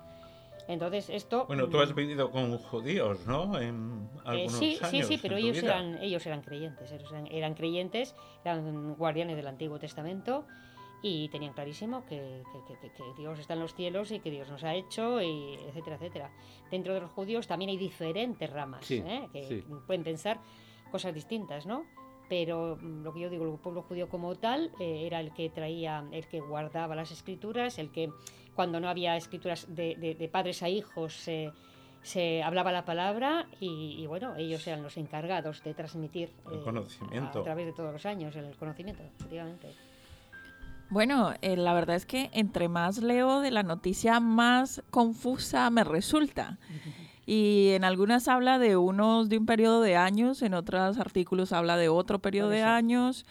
Entonces, 0.68 1.10
esto. 1.10 1.46
Bueno, 1.46 1.68
tú 1.68 1.82
has 1.82 1.92
mm, 1.92 1.96
vivido 1.96 2.32
con 2.32 2.58
judíos, 2.58 3.26
¿no? 3.28 3.60
En 3.60 4.08
eh, 4.32 4.48
sí, 4.50 4.78
sí, 4.90 5.04
sí, 5.04 5.20
pero 5.22 5.36
ellos 5.36 5.58
eran, 5.62 6.02
ellos 6.02 6.26
eran 6.26 6.42
creyentes, 6.42 6.94
eran, 7.30 7.54
creyentes, 7.54 8.16
eran 8.46 8.96
guardianes 8.96 9.36
del 9.36 9.48
Antiguo 9.48 9.78
Testamento 9.78 10.46
y 11.02 11.28
tenían 11.28 11.52
clarísimo 11.52 12.06
que, 12.06 12.44
Dios 13.18 13.38
está 13.38 13.56
en 13.56 13.60
los 13.60 13.76
cielos 13.76 14.12
y 14.12 14.20
que 14.20 14.32
Dios 14.32 14.50
nos 14.50 14.64
ha 14.64 14.74
hecho, 14.74 15.22
y 15.22 15.56
etcétera, 15.68 15.98
etcétera. 15.98 16.32
Dentro 16.72 16.94
de 16.94 17.02
los 17.02 17.12
judíos 17.12 17.46
también 17.46 17.70
hay 17.70 17.78
diferentes 17.78 18.50
ramas 18.50 18.90
¿eh? 18.90 19.28
que 19.34 19.66
pueden 19.86 20.04
pensar 20.04 20.40
cosas 20.92 21.14
distintas, 21.14 21.66
¿no? 21.66 21.86
Pero 22.30 22.78
mm, 22.82 23.04
lo 23.04 23.14
que 23.14 23.22
yo 23.22 23.30
digo, 23.30 23.46
el 23.46 23.60
pueblo 23.60 23.84
judío 23.84 24.10
como 24.10 24.36
tal 24.36 24.72
eh, 24.80 25.06
era 25.06 25.20
el 25.20 25.34
que 25.34 25.50
traía, 25.50 26.04
el 26.12 26.28
que 26.28 26.40
guardaba 26.40 26.96
las 26.96 27.12
escrituras, 27.12 27.78
el 27.80 27.92
que 27.92 28.10
cuando 28.56 28.80
no 28.80 28.90
había 28.90 29.16
escrituras 29.16 29.68
de, 29.70 30.30
padres 30.32 30.62
a 30.64 30.70
hijos 30.70 31.30
se 32.04 32.44
hablaba 32.44 32.72
la 32.72 32.86
palabra 32.86 33.48
y, 33.60 34.06
bueno, 34.08 34.36
ellos 34.36 34.68
eran 34.68 34.84
los 34.84 34.98
encargados 34.98 35.64
de 35.64 35.74
transmitir 35.74 36.30
el 36.52 36.60
eh, 36.60 36.64
conocimiento. 36.64 37.40
A, 37.40 37.44
través 37.44 37.66
de 37.66 37.74
todos 37.74 37.92
los 37.92 38.06
años 38.06 38.36
el 38.36 38.56
conocimiento, 38.58 39.02
efectivamente. 39.02 39.74
Bueno, 40.90 41.34
eh, 41.42 41.58
la 41.58 41.74
verdad 41.74 41.96
es 41.96 42.06
que 42.06 42.30
entre 42.34 42.68
más 42.68 43.00
leo 43.00 43.40
de 43.40 43.50
la 43.50 43.64
noticia, 43.64 44.20
más 44.20 44.84
confusa 44.92 45.70
me 45.72 45.84
resulta. 45.84 46.60
Y 47.26 47.70
en 47.70 47.84
algunas 47.84 48.28
habla 48.28 48.60
de 48.60 48.76
unos 48.76 49.30
de 49.30 49.38
un 49.38 49.46
periodo 49.46 49.82
de 49.82 49.96
años, 49.96 50.42
en 50.42 50.54
otros 50.54 50.98
artículos 50.98 51.54
habla 51.54 51.78
de 51.78 51.90
otro 51.90 52.20
periodo 52.20 52.50
de 52.50 52.64
años. 52.64 53.26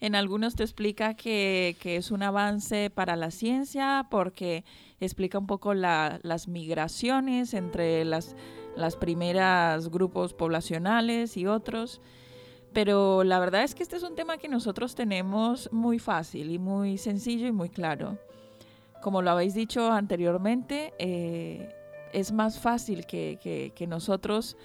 En 0.00 0.14
algunos 0.14 0.54
te 0.54 0.62
explica 0.62 1.14
que, 1.14 1.76
que, 1.80 1.96
es 1.96 2.10
un 2.10 2.22
avance 2.22 2.90
para 2.90 3.16
la 3.16 3.30
ciencia 3.30 4.06
porque 4.10 4.64
explica 4.98 5.38
un 5.38 5.46
poco 5.46 5.74
las 5.74 6.48
migraciones 6.48 7.52
entre 7.52 8.04
las, 8.04 8.34
las 8.76 8.96
primeras 8.96 9.90
grupos 9.90 10.32
poblacionales 10.32 11.36
y 11.36 11.46
otros. 11.46 12.00
Pero 12.72 13.24
la 13.24 13.38
verdad 13.40 13.62
es 13.62 13.74
que 13.74 13.82
este 13.82 13.96
es 13.96 14.02
un 14.02 14.14
tema 14.14 14.38
que 14.38 14.48
nosotros 14.48 14.94
tenemos 14.94 15.70
muy 15.72 15.98
fácil 15.98 16.50
y 16.50 16.58
muy 16.58 16.98
sencillo 16.98 17.46
y 17.46 17.52
muy 17.52 17.68
claro. 17.68 18.18
Como 19.02 19.22
lo 19.22 19.30
habéis 19.30 19.54
dicho 19.54 19.90
anteriormente, 19.90 20.92
eh, 20.98 21.74
es 22.12 22.32
más 22.32 22.58
fácil 22.58 23.06
que, 23.06 23.72
nosotros 23.88 24.56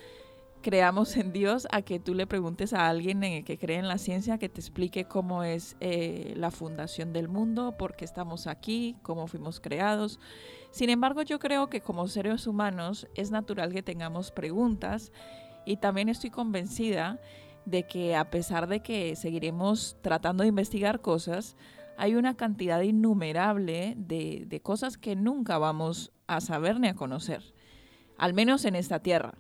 creamos 0.62 1.16
en 1.18 1.32
Dios 1.32 1.68
a 1.72 1.84
que 1.84 2.00
tú 2.00 2.16
le 2.16 2.26
preguntes 2.26 2.74
a 2.74 2.88
alguien 2.88 3.44
que 3.44 3.58
cree 3.58 3.78
en 3.78 3.88
la 3.88 4.00
ciencia 4.00 4.40
que 4.40 4.50
te 4.50 4.60
explique 4.60 5.06
cómo 5.06 5.44
es 5.44 5.78
eh, 5.80 6.34
la 6.36 6.50
fundación 6.50 7.14
del 7.14 7.28
mundo, 7.28 7.76
por 7.78 7.96
qué 7.96 8.04
estamos 8.04 8.48
aquí, 8.48 8.96
cómo 9.04 9.28
fuimos 9.28 9.60
creados. 9.60 10.20
Sin 10.72 10.90
embargo, 10.90 11.22
yo 11.22 11.40
creo 11.40 11.70
que 11.70 11.82
como 11.82 12.08
seres 12.08 12.48
humanos 12.48 13.08
es 13.16 13.30
natural 13.30 13.74
que 13.74 13.84
tengamos 13.84 14.32
preguntas 14.32 15.12
y 15.66 15.78
también 15.78 16.10
estoy 16.10 16.32
convencida 16.32 17.20
de 17.66 17.84
que 17.84 18.16
a 18.16 18.30
pesar 18.30 18.68
de 18.68 18.82
que 18.82 19.16
seguiremos 19.16 19.98
tratando 20.02 20.44
de 20.44 20.50
investigar 20.50 21.02
cosas, 21.02 21.56
hay 21.98 22.16
una 22.16 22.36
cantidad 22.36 22.82
innumerable 22.82 23.94
de, 23.98 24.46
de 24.48 24.62
cosas 24.62 24.98
que 24.98 25.16
nunca 25.16 25.58
vamos 25.58 26.12
a 26.28 26.42
saber 26.42 26.80
ni 26.80 26.88
a 26.88 26.96
conocer, 26.96 27.42
al 28.18 28.34
menos 28.34 28.66
en 28.66 28.76
esta 28.76 29.00
tierra. 29.00 29.36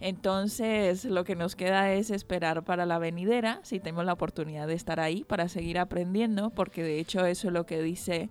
Entonces, 0.00 1.04
lo 1.04 1.24
que 1.24 1.36
nos 1.36 1.56
queda 1.56 1.92
es 1.92 2.10
esperar 2.10 2.64
para 2.64 2.84
la 2.84 2.98
venidera, 2.98 3.60
si 3.62 3.80
tenemos 3.80 4.04
la 4.04 4.12
oportunidad 4.12 4.66
de 4.66 4.74
estar 4.74 5.00
ahí, 5.00 5.24
para 5.24 5.48
seguir 5.48 5.78
aprendiendo, 5.78 6.50
porque 6.50 6.82
de 6.82 6.98
hecho 6.98 7.24
eso 7.24 7.48
es 7.48 7.54
lo 7.54 7.64
que 7.64 7.80
dice 7.80 8.28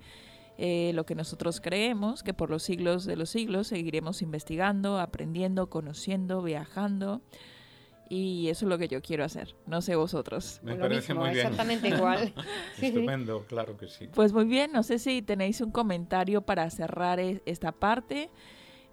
eh, 0.57 0.91
lo 0.93 1.05
que 1.05 1.15
nosotros 1.15 1.61
creemos, 1.61 2.21
que 2.21 2.33
por 2.33 2.49
los 2.49 2.63
siglos 2.63 3.05
de 3.05 3.15
los 3.15 3.29
siglos 3.29 3.67
seguiremos 3.67 4.21
investigando, 4.21 4.99
aprendiendo, 4.99 5.67
conociendo, 5.67 6.43
viajando, 6.43 7.21
y 8.13 8.49
eso 8.49 8.65
es 8.65 8.69
lo 8.69 8.77
que 8.77 8.87
yo 8.87 9.01
quiero 9.01 9.23
hacer. 9.23 9.55
No 9.65 9.81
sé 9.81 9.95
vosotros. 9.95 10.59
Me 10.61 10.75
parece 10.75 11.15
muy 11.15 11.31
bien. 11.31 11.47
Exactamente 11.47 11.87
igual. 11.87 12.31
Estupendo, 12.81 13.43
claro 13.47 13.75
que 13.75 13.87
sí. 13.87 14.07
Pues 14.13 14.31
muy 14.31 14.45
bien, 14.45 14.71
no 14.71 14.83
sé 14.83 14.99
si 14.99 15.23
tenéis 15.23 15.61
un 15.61 15.71
comentario 15.71 16.43
para 16.43 16.69
cerrar 16.69 17.19
e-, 17.19 17.41
esta 17.47 17.71
parte 17.71 18.29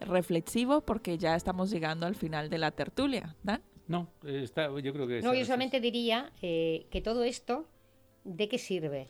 reflexivo, 0.00 0.80
porque 0.80 1.18
ya 1.18 1.37
estamos 1.37 1.70
llegando 1.70 2.06
al 2.06 2.14
final 2.14 2.48
de 2.48 2.56
la 2.56 2.70
tertulia. 2.70 3.37
¿Dan? 3.42 3.62
No, 3.87 4.09
está, 4.24 4.68
yo 4.80 4.92
creo 4.94 5.06
que... 5.06 5.20
No, 5.20 5.35
yo 5.35 5.44
solamente 5.44 5.80
diría 5.80 6.33
eh, 6.40 6.87
que 6.90 7.02
todo 7.02 7.22
esto, 7.22 7.68
¿de 8.24 8.48
qué 8.48 8.56
sirve? 8.56 9.09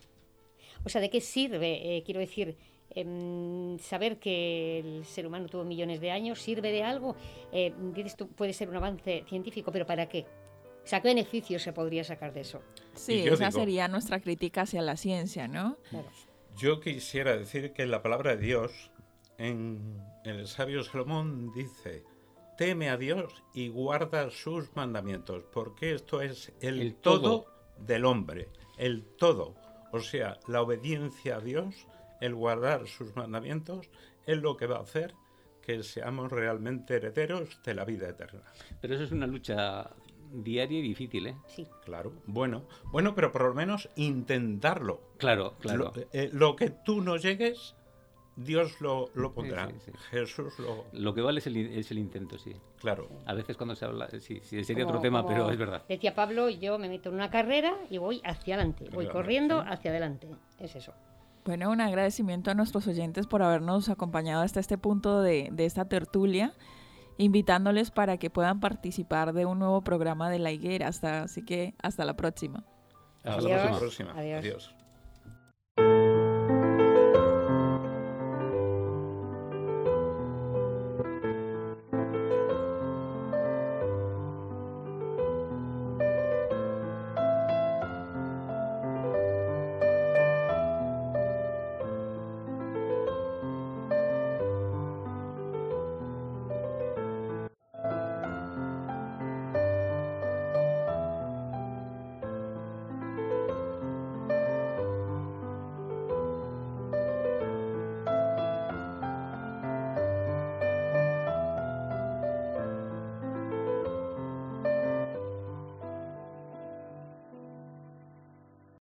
O 0.83 0.89
sea, 0.89 0.99
¿de 0.99 1.09
qué 1.09 1.21
sirve? 1.21 1.97
Eh, 1.97 2.03
quiero 2.03 2.19
decir, 2.19 2.57
Em, 2.93 3.79
saber 3.79 4.19
que 4.19 4.79
el 4.79 5.05
ser 5.05 5.25
humano 5.25 5.47
tuvo 5.47 5.63
millones 5.63 6.01
de 6.01 6.11
años 6.11 6.41
sirve 6.41 6.71
de 6.71 6.83
algo. 6.83 7.15
Eh, 7.51 7.73
dices 7.93 8.15
tú, 8.15 8.27
puede 8.27 8.53
ser 8.53 8.69
un 8.69 8.75
avance 8.75 9.23
científico, 9.27 9.71
pero 9.71 9.85
¿para 9.85 10.07
qué? 10.07 10.25
O 10.83 10.87
sea, 10.87 11.01
¿qué 11.01 11.09
beneficio 11.09 11.59
se 11.59 11.73
podría 11.73 12.03
sacar 12.03 12.33
de 12.33 12.41
eso? 12.41 12.61
Sí, 12.95 13.27
esa 13.27 13.51
sería 13.51 13.87
nuestra 13.87 14.19
crítica 14.19 14.61
hacia 14.61 14.81
la 14.81 14.97
ciencia, 14.97 15.47
¿no? 15.47 15.77
Yo 16.57 16.81
quisiera 16.81 17.37
decir 17.37 17.71
que 17.71 17.85
la 17.85 18.01
palabra 18.01 18.35
de 18.35 18.41
Dios 18.45 18.91
en 19.37 20.01
el 20.23 20.47
sabio 20.47 20.83
Salomón 20.83 21.51
dice, 21.53 22.03
teme 22.57 22.89
a 22.89 22.97
Dios 22.97 23.43
y 23.53 23.69
guarda 23.69 24.29
sus 24.29 24.75
mandamientos, 24.75 25.43
porque 25.51 25.95
esto 25.95 26.21
es 26.21 26.51
el, 26.61 26.93
todo. 26.95 27.47
del 27.79 28.05
hombre, 28.05 28.49
el 28.77 29.03
todo. 29.17 29.55
O 29.91 29.99
sea, 29.99 30.39
la 30.47 30.61
obediencia 30.61 31.37
a 31.37 31.39
Dios, 31.39 31.87
el 32.21 32.35
guardar 32.35 32.87
sus 32.87 33.15
mandamientos, 33.15 33.89
es 34.25 34.37
lo 34.37 34.55
que 34.55 34.67
va 34.67 34.77
a 34.77 34.81
hacer 34.81 35.13
que 35.61 35.83
seamos 35.83 36.31
realmente 36.31 36.95
herederos 36.95 37.61
de 37.63 37.75
la 37.75 37.85
vida 37.85 38.09
eterna. 38.09 38.41
Pero 38.79 38.95
eso 38.95 39.03
es 39.03 39.11
una 39.11 39.27
lucha 39.27 39.89
diaria 40.31 40.79
y 40.79 40.81
difícil, 40.81 41.27
¿eh? 41.27 41.35
Sí. 41.47 41.67
Claro. 41.83 42.13
Bueno, 42.25 42.63
bueno, 42.85 43.13
pero 43.13 43.31
por 43.31 43.43
lo 43.43 43.53
menos 43.53 43.89
intentarlo. 43.95 45.01
Claro, 45.17 45.55
claro. 45.59 45.91
Lo, 45.95 46.07
eh, 46.13 46.29
lo 46.31 46.55
que 46.55 46.69
tú 46.69 47.01
no 47.01 47.17
llegues, 47.17 47.75
Dios 48.35 48.79
lo, 48.81 49.09
lo 49.13 49.33
pondrá. 49.33 49.69
Jesús 50.09 50.57
lo... 50.59 50.85
Lo 50.93 51.13
que 51.13 51.21
vale 51.21 51.39
es 51.39 51.47
el, 51.47 51.57
es 51.57 51.91
el, 51.91 51.99
intento, 51.99 52.37
sí. 52.37 52.55
Claro. 52.79 53.07
A 53.25 53.33
veces 53.33 53.57
cuando 53.57 53.75
se 53.75 53.85
habla, 53.85 54.09
sí, 54.19 54.39
sería 54.41 54.85
otro 54.85 54.99
tema, 54.99 55.27
pero 55.27 55.49
es 55.51 55.57
verdad. 55.57 55.83
Decía 55.87 56.15
Pablo, 56.15 56.49
yo 56.49 56.79
me 56.79 56.89
meto 56.89 57.09
en 57.09 57.15
una 57.15 57.29
carrera 57.29 57.75
y 57.89 57.97
voy 57.97 58.21
hacia 58.23 58.55
adelante, 58.55 58.89
voy 58.91 59.07
corriendo 59.07 59.59
hacia 59.59 59.91
adelante. 59.91 60.27
Es 60.59 60.75
eso. 60.75 60.93
Bueno, 61.45 61.71
un 61.71 61.81
agradecimiento 61.81 62.51
a 62.51 62.53
nuestros 62.53 62.87
oyentes 62.87 63.25
por 63.25 63.41
habernos 63.41 63.89
acompañado 63.89 64.43
hasta 64.43 64.59
este 64.59 64.77
punto 64.77 65.21
de, 65.21 65.49
de 65.51 65.65
esta 65.65 65.85
tertulia, 65.85 66.53
invitándoles 67.17 67.89
para 67.89 68.17
que 68.17 68.29
puedan 68.29 68.59
participar 68.59 69.33
de 69.33 69.45
un 69.45 69.59
nuevo 69.59 69.81
programa 69.81 70.29
de 70.29 70.39
La 70.39 70.51
Higuera. 70.51 70.87
Hasta, 70.87 71.23
así 71.23 71.43
que 71.43 71.73
hasta 71.81 72.05
la 72.05 72.15
próxima. 72.15 72.63
Hasta 73.23 73.41
la 73.41 73.77
próxima. 73.79 74.11
Adiós. 74.11 74.75